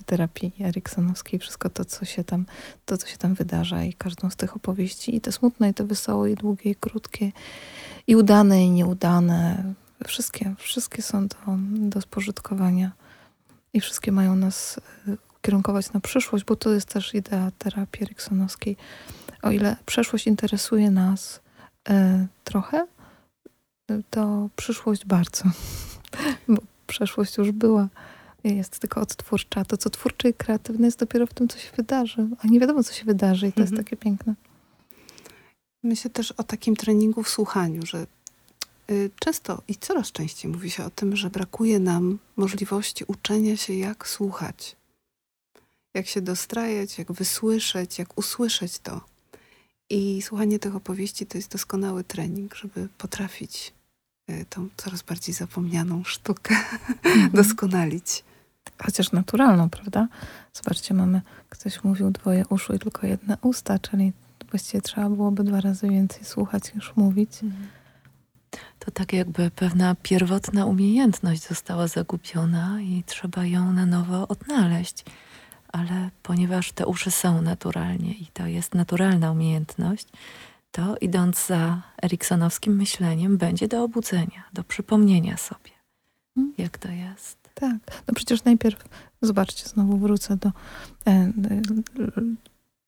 w 0.00 0.04
terapii 0.04 0.52
eriksonowskiej, 0.60 1.40
wszystko 1.40 1.70
to, 1.70 1.84
co 1.84 2.04
się 2.04 2.24
tam, 2.24 2.46
to, 2.84 2.96
co 2.96 3.06
się 3.06 3.16
tam 3.16 3.34
wydarza 3.34 3.84
i 3.84 3.92
każdą 3.92 4.30
z 4.30 4.36
tych 4.36 4.56
opowieści, 4.56 5.16
i 5.16 5.20
te 5.20 5.32
smutne, 5.32 5.70
i 5.70 5.74
te 5.74 5.84
wesołe, 5.84 6.30
i 6.30 6.34
długie, 6.34 6.70
i 6.70 6.74
krótkie, 6.74 7.32
i 8.06 8.16
udane, 8.16 8.64
i 8.64 8.70
nieudane, 8.70 9.64
wszystkie, 10.06 10.54
wszystkie 10.58 11.02
są 11.02 11.28
do, 11.28 11.36
do 11.74 12.00
spożytkowania 12.00 12.92
i 13.72 13.80
wszystkie 13.80 14.12
mają 14.12 14.36
nas 14.36 14.80
y, 15.08 15.16
kierunkować 15.42 15.92
na 15.92 16.00
przyszłość, 16.00 16.44
bo 16.44 16.56
to 16.56 16.70
jest 16.72 16.88
też 16.88 17.14
idea 17.14 17.50
terapii 17.58 18.02
eriksonowskiej. 18.02 18.76
O 19.42 19.50
ile 19.50 19.76
przeszłość 19.86 20.26
interesuje 20.26 20.90
nas 20.90 21.40
e, 21.88 22.26
trochę, 22.44 22.86
to 24.10 24.48
przyszłość 24.56 25.06
bardzo, 25.06 25.44
bo 26.48 26.62
przeszłość 26.90 27.38
już 27.38 27.50
była, 27.50 27.88
jest 28.44 28.78
tylko 28.78 29.00
odtwórcza. 29.00 29.64
To, 29.64 29.76
co 29.76 29.90
twórcze 29.90 30.28
i 30.28 30.34
kreatywne 30.34 30.86
jest 30.86 30.98
dopiero 30.98 31.26
w 31.26 31.34
tym, 31.34 31.48
co 31.48 31.58
się 31.58 31.70
wydarzy, 31.76 32.28
a 32.38 32.46
nie 32.46 32.60
wiadomo, 32.60 32.82
co 32.82 32.92
się 32.92 33.04
wydarzy 33.04 33.46
i 33.46 33.52
to 33.52 33.60
mhm. 33.60 33.76
jest 33.76 33.84
takie 33.84 33.96
piękne. 33.96 34.34
Myślę 35.82 36.10
też 36.10 36.32
o 36.32 36.42
takim 36.42 36.76
treningu 36.76 37.22
w 37.22 37.28
słuchaniu, 37.28 37.86
że 37.86 38.06
Y, 38.90 39.10
często 39.20 39.62
i 39.68 39.76
coraz 39.76 40.12
częściej 40.12 40.50
mówi 40.50 40.70
się 40.70 40.84
o 40.84 40.90
tym, 40.90 41.16
że 41.16 41.30
brakuje 41.30 41.78
nam 41.80 42.18
możliwości 42.36 43.04
uczenia 43.06 43.56
się, 43.56 43.74
jak 43.74 44.08
słuchać, 44.08 44.76
jak 45.94 46.06
się 46.06 46.20
dostrajać, 46.20 46.98
jak 46.98 47.12
wysłyszeć, 47.12 47.98
jak 47.98 48.18
usłyszeć 48.18 48.78
to. 48.78 49.00
I 49.90 50.22
słuchanie 50.22 50.58
tych 50.58 50.76
opowieści 50.76 51.26
to 51.26 51.38
jest 51.38 51.50
doskonały 51.50 52.04
trening, 52.04 52.54
żeby 52.54 52.88
potrafić 52.98 53.72
tą 54.48 54.68
coraz 54.76 55.02
bardziej 55.02 55.34
zapomnianą 55.34 56.04
sztukę 56.04 56.54
mhm. 57.04 57.30
doskonalić. 57.30 58.24
Chociaż 58.82 59.12
naturalną, 59.12 59.70
prawda? 59.70 60.08
Zobaczcie, 60.52 60.94
mamy, 60.94 61.22
ktoś 61.48 61.84
mówił 61.84 62.10
dwoje 62.10 62.44
uszu 62.46 62.74
i 62.74 62.78
tylko 62.78 63.06
jedne 63.06 63.38
usta, 63.42 63.78
czyli 63.78 64.12
właściwie 64.50 64.82
trzeba 64.82 65.10
byłoby 65.10 65.44
dwa 65.44 65.60
razy 65.60 65.88
więcej 65.88 66.24
słuchać 66.24 66.74
niż 66.74 66.96
mówić. 66.96 67.30
Mhm 67.42 67.80
to 68.80 68.90
tak 68.90 69.12
jakby 69.12 69.50
pewna 69.50 69.96
pierwotna 70.02 70.66
umiejętność 70.66 71.48
została 71.48 71.88
zagubiona 71.88 72.80
i 72.80 73.02
trzeba 73.06 73.44
ją 73.44 73.72
na 73.72 73.86
nowo 73.86 74.28
odnaleźć. 74.28 75.04
Ale 75.72 76.10
ponieważ 76.22 76.72
te 76.72 76.86
uszy 76.86 77.10
są 77.10 77.42
naturalnie 77.42 78.12
i 78.12 78.26
to 78.26 78.46
jest 78.46 78.74
naturalna 78.74 79.32
umiejętność, 79.32 80.08
to 80.70 80.96
idąc 80.96 81.46
za 81.46 81.82
eriksonowskim 82.02 82.76
myśleniem, 82.76 83.36
będzie 83.36 83.68
do 83.68 83.82
obudzenia, 83.84 84.44
do 84.52 84.64
przypomnienia 84.64 85.36
sobie, 85.36 85.70
hmm? 86.34 86.54
jak 86.58 86.78
to 86.78 86.88
jest. 86.88 87.38
Tak, 87.54 88.02
no 88.08 88.14
przecież 88.14 88.44
najpierw, 88.44 88.84
zobaczcie, 89.22 89.68
znowu 89.68 89.98
wrócę 89.98 90.36
do 90.36 90.48
e, 90.48 90.52
e, 91.10 91.32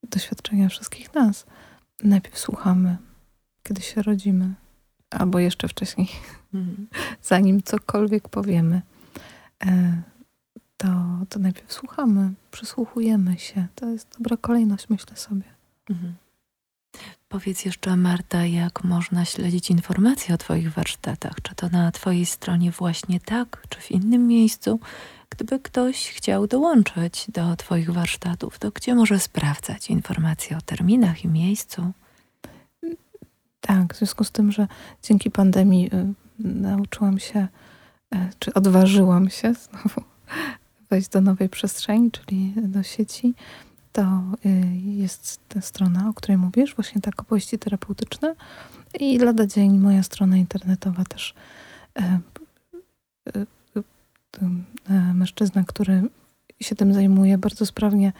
doświadczenia 0.02 0.68
wszystkich 0.68 1.14
nas. 1.14 1.46
Najpierw 2.04 2.38
słuchamy, 2.38 2.96
kiedy 3.62 3.82
się 3.82 4.02
rodzimy, 4.02 4.54
albo 5.10 5.38
jeszcze 5.38 5.68
wcześniej, 5.68 6.08
mhm. 6.54 6.86
zanim 7.22 7.62
cokolwiek 7.62 8.28
powiemy, 8.28 8.82
e, 9.66 10.02
to, 10.76 10.88
to 11.28 11.38
najpierw 11.38 11.72
słuchamy, 11.72 12.32
przysłuchujemy 12.50 13.38
się. 13.38 13.66
To 13.74 13.88
jest 13.88 14.08
dobra 14.18 14.36
kolejność, 14.36 14.88
myślę 14.88 15.16
sobie. 15.16 15.44
Mhm. 15.90 16.14
Powiedz 17.32 17.64
jeszcze, 17.64 17.96
Marta, 17.96 18.46
jak 18.46 18.84
można 18.84 19.24
śledzić 19.24 19.70
informacje 19.70 20.34
o 20.34 20.38
Twoich 20.38 20.72
warsztatach? 20.72 21.32
Czy 21.42 21.54
to 21.54 21.68
na 21.68 21.92
Twojej 21.92 22.26
stronie 22.26 22.70
właśnie 22.70 23.20
tak, 23.20 23.62
czy 23.68 23.80
w 23.80 23.90
innym 23.90 24.26
miejscu? 24.26 24.80
Gdyby 25.30 25.60
ktoś 25.60 26.08
chciał 26.08 26.46
dołączyć 26.46 27.26
do 27.28 27.56
Twoich 27.56 27.90
warsztatów, 27.90 28.58
to 28.58 28.70
gdzie 28.70 28.94
może 28.94 29.18
sprawdzać 29.18 29.90
informacje 29.90 30.56
o 30.56 30.60
terminach 30.60 31.24
i 31.24 31.28
miejscu? 31.28 31.92
Tak, 33.60 33.94
w 33.94 33.98
związku 33.98 34.24
z 34.24 34.30
tym, 34.30 34.52
że 34.52 34.66
dzięki 35.02 35.30
pandemii 35.30 35.90
y, 35.94 36.14
nauczyłam 36.38 37.18
się, 37.18 37.48
y, 38.14 38.18
czy 38.38 38.54
odważyłam 38.54 39.30
się 39.30 39.54
znowu 39.64 40.02
wejść 40.90 41.08
do 41.08 41.20
nowej 41.20 41.48
przestrzeni, 41.48 42.10
czyli 42.10 42.52
do 42.56 42.82
sieci, 42.82 43.34
to 43.92 44.02
y, 44.46 44.76
jest 44.76 45.40
ta 45.48 45.60
strona, 45.60 46.08
o 46.08 46.14
której 46.14 46.38
mówisz, 46.38 46.74
właśnie 46.74 47.00
tak 47.00 47.20
opowieści 47.20 47.58
terapeutyczne 47.58 48.34
i 49.00 49.18
lada 49.18 49.46
dzień 49.46 49.78
moja 49.78 50.02
strona 50.02 50.36
internetowa 50.36 51.04
też 51.04 51.34
mężczyzna, 55.14 55.64
który 55.64 56.02
się 56.60 56.74
tym 56.74 56.94
zajmuje, 56.94 57.38
bardzo 57.38 57.66
sprawnie 57.66 58.12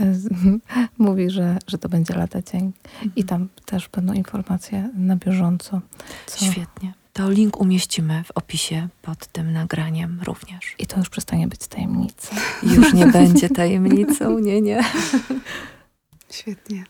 e, 0.00 0.14
mówi, 0.98 1.30
że, 1.30 1.58
że 1.66 1.78
to 1.78 1.88
będzie 1.88 2.14
lata 2.14 2.42
dzień. 2.42 2.72
I 3.16 3.24
tam 3.24 3.48
też 3.64 3.88
będą 3.88 4.12
informacje 4.12 4.90
na 4.94 5.16
bieżąco. 5.16 5.80
Co... 6.26 6.44
Świetnie. 6.44 6.99
To 7.20 7.30
link 7.30 7.60
umieścimy 7.60 8.24
w 8.24 8.30
opisie 8.30 8.88
pod 9.02 9.26
tym 9.26 9.52
nagraniem 9.52 10.20
również. 10.22 10.74
I 10.78 10.86
to 10.86 10.98
już 10.98 11.08
przestanie 11.08 11.48
być 11.48 11.66
tajemnicą. 11.66 12.36
Już 12.62 12.92
nie 12.92 13.06
będzie 13.18 13.48
tajemnicą, 13.48 14.38
nie, 14.38 14.60
nie. 14.60 14.84
Świetnie. 16.30 16.84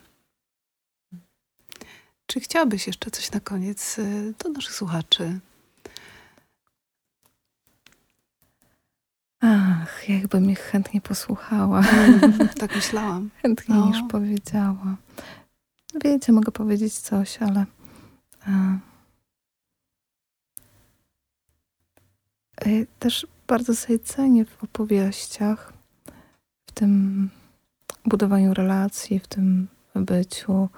Czy 2.27 2.41
chciałabyś 2.41 2.87
jeszcze 2.87 3.11
coś 3.11 3.31
na 3.33 3.41
koniec 3.41 3.99
y, 3.99 4.35
do 4.45 4.49
naszych 4.49 4.73
słuchaczy? 4.75 5.41
Ach, 9.41 10.09
jakbym 10.09 10.51
ich 10.51 10.61
chętnie 10.61 11.01
posłuchała. 11.01 11.83
tak 12.59 12.77
myślałam. 12.77 13.31
Chętnie 13.43 13.75
No. 13.75 13.87
niż 13.87 13.99
powiedziała. 14.11 14.97
Wiecie, 16.05 16.33
mogę 16.33 16.53
powiedzieć 16.53 16.95
coś, 16.99 17.43
ale. 17.43 17.65
E, 18.47 18.79
też 22.99 23.27
bardzo 23.47 23.77
sobie 23.77 23.99
cenię 23.99 24.45
w 24.45 24.65
opowieściach, 24.65 25.73
w 26.67 26.73
tym 26.73 27.31
budowaniu 28.05 28.55
relacji, 28.55 29.21
w 29.21 29.27
tym 29.27 29.69
byciu 29.95 30.69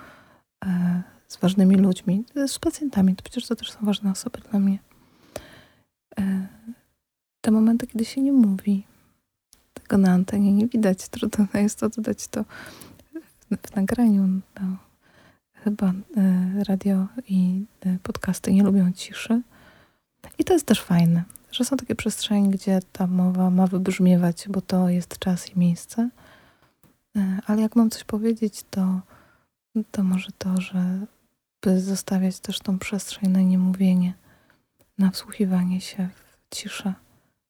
e, 0.64 1.02
z 1.28 1.36
ważnymi 1.36 1.76
ludźmi, 1.76 2.24
z 2.46 2.58
pacjentami. 2.58 3.16
To 3.16 3.22
przecież 3.22 3.46
to 3.46 3.56
też 3.56 3.72
są 3.72 3.78
ważne 3.82 4.10
osoby 4.10 4.38
dla 4.50 4.58
mnie. 4.60 4.78
E, 6.18 6.46
te 7.40 7.50
momenty, 7.50 7.86
kiedy 7.86 8.04
się 8.04 8.20
nie 8.20 8.32
mówi, 8.32 8.86
tego 9.74 9.98
na 9.98 10.12
antenie 10.12 10.52
nie 10.52 10.66
widać. 10.66 11.08
Trudno 11.08 11.46
jest 11.54 11.80
to 11.80 11.88
dodać 11.88 12.28
to 12.28 12.44
w, 13.62 13.76
nagraniu. 13.76 14.40
No, 14.60 14.76
chyba 15.54 15.92
e, 16.16 16.64
radio 16.64 17.06
i 17.28 17.64
podcasty 18.02 18.52
nie 18.52 18.62
lubią 18.62 18.92
ciszy. 18.92 19.42
I 20.38 20.44
to 20.44 20.52
jest 20.52 20.66
też 20.66 20.82
fajne, 20.82 21.24
że 21.52 21.64
są 21.64 21.76
takie 21.76 21.94
przestrzenie, 21.94 22.50
gdzie 22.50 22.80
ta 22.92 23.06
mowa 23.06 23.50
ma 23.50 23.66
wybrzmiewać, 23.66 24.44
bo 24.48 24.60
to 24.60 24.88
jest 24.88 25.18
czas 25.18 25.50
i 25.50 25.58
miejsce. 25.58 26.10
E, 27.16 27.38
ale 27.46 27.62
jak 27.62 27.76
mam 27.76 27.90
coś 27.90 28.04
powiedzieć, 28.04 28.64
to, 28.70 29.00
to 29.90 30.02
może 30.02 30.28
to, 30.38 30.60
że 30.60 31.06
by 31.62 31.80
zostawiać 31.80 32.40
też 32.40 32.58
tą 32.58 32.78
przestrzeń 32.78 33.30
na 33.30 33.40
niemówienie, 33.40 34.14
na 34.98 35.10
wsłuchiwanie 35.10 35.80
się 35.80 36.08
w 36.08 36.54
ciszę. 36.56 36.94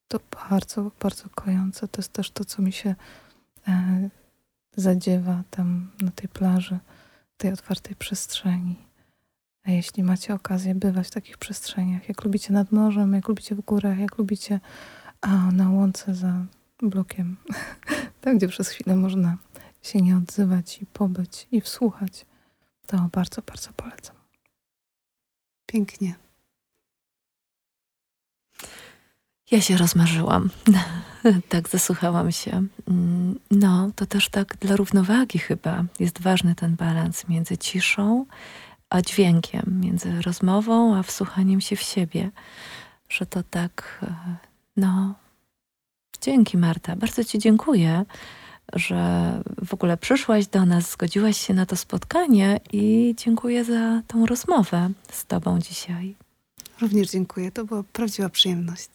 To 0.09 0.21
bardzo, 0.51 0.91
bardzo 1.01 1.29
kojące. 1.35 1.89
To 1.89 1.99
jest 2.01 2.13
też 2.13 2.31
to, 2.31 2.45
co 2.45 2.63
mi 2.63 2.73
się 2.73 2.95
e, 3.69 4.09
zadziewa 4.77 5.43
tam 5.51 5.91
na 6.01 6.11
tej 6.11 6.29
plaży, 6.29 6.79
w 7.35 7.37
tej 7.37 7.53
otwartej 7.53 7.97
przestrzeni. 7.97 8.77
A 9.65 9.71
jeśli 9.71 10.03
macie 10.03 10.35
okazję 10.35 10.75
bywać 10.75 11.09
w 11.09 11.11
takich 11.11 11.39
przestrzeniach, 11.39 12.09
jak 12.09 12.25
lubicie 12.25 12.53
nad 12.53 12.73
morzem, 12.73 13.13
jak 13.15 13.29
lubicie 13.29 13.55
w 13.55 13.61
górach, 13.61 13.99
jak 13.99 14.19
lubicie 14.19 14.61
a, 15.21 15.51
na 15.51 15.71
łące 15.71 16.15
za 16.15 16.45
blokiem, 16.83 17.37
tam 18.21 18.39
gdzie 18.39 18.49
przez 18.49 18.69
chwilę 18.69 18.97
można 18.97 19.37
się 19.83 20.01
nie 20.01 20.17
odzywać 20.17 20.83
i 20.83 20.87
pobyć 20.87 21.49
i 21.53 21.61
wsłuchać, 21.61 22.27
to 22.87 23.09
bardzo, 23.13 23.43
bardzo 23.43 23.73
polecam. 23.73 24.17
Pięknie. 25.67 26.15
Ja 29.51 29.61
się 29.61 29.77
rozmarzyłam. 29.77 30.51
tak, 31.49 31.69
zasłuchałam 31.69 32.33
się. 32.33 32.67
Mm, 32.89 33.39
No, 33.51 33.91
to 33.97 34.07
też 34.07 34.29
tak 34.29 34.57
dla 34.57 34.77
równowagi 34.77 35.39
chyba 35.39 35.85
jest 36.01 36.21
ważny 36.21 36.55
ten 36.55 36.77
balans 36.77 37.29
między 37.29 37.59
ciszą 37.59 38.27
a 38.93 39.03
dźwiękiem, 39.03 39.81
między 39.81 40.23
rozmową 40.23 40.97
a 40.97 41.03
wsłuchaniem 41.03 41.61
się 41.61 41.77
w 41.77 41.83
siebie. 41.83 42.31
Że 43.09 43.27
to 43.27 43.43
tak, 43.43 43.99
e, 44.03 44.15
no. 44.77 45.15
Dzięki, 46.21 46.59
Marta. 46.59 46.97
Bardzo 46.97 47.25
Ci 47.25 47.39
dziękuję, 47.39 48.05
że 48.73 49.33
w 49.65 49.75
ogóle 49.75 49.97
przyszłaś 49.97 50.47
do 50.47 50.67
nas, 50.67 50.91
zgodziłaś 50.91 51.37
się 51.37 51.55
na 51.55 51.67
to 51.67 51.77
spotkanie 51.77 52.61
i 52.73 53.15
dziękuję 53.19 53.65
za 53.65 54.03
tą 54.07 54.27
rozmowę 54.27 54.91
z 55.11 55.27
Tobą 55.27 55.59
dzisiaj. 55.59 56.15
Również 56.81 57.11
dziękuję. 57.11 57.53
To 57.53 57.65
była 57.65 57.83
prawdziwa 57.83 58.29
przyjemność. 58.29 58.91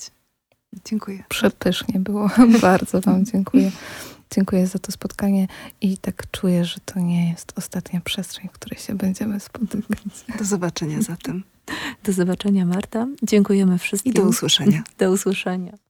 Dziękuję. 0.85 1.23
Przepysznie 1.29 1.99
było. 1.99 2.29
Bardzo 2.61 3.01
Wam 3.01 3.25
dziękuję. 3.25 3.71
Dziękuję 4.31 4.67
za 4.67 4.79
to 4.79 4.91
spotkanie 4.91 5.47
i 5.81 5.97
tak 5.97 6.31
czuję, 6.31 6.65
że 6.65 6.79
to 6.85 6.99
nie 6.99 7.29
jest 7.29 7.53
ostatnia 7.55 8.01
przestrzeń, 8.01 8.49
w 8.49 8.51
której 8.51 8.79
się 8.79 8.95
będziemy 8.95 9.39
spotykać. 9.39 9.99
Do 10.39 10.45
zobaczenia 10.45 11.01
zatem. 11.01 11.43
Do 12.03 12.13
zobaczenia, 12.13 12.65
Marta. 12.65 13.07
Dziękujemy 13.23 13.77
wszystkim. 13.77 14.13
I 14.13 14.15
do 14.15 14.23
usłyszenia. 14.23 14.83
Do 14.99 15.11
usłyszenia. 15.11 15.86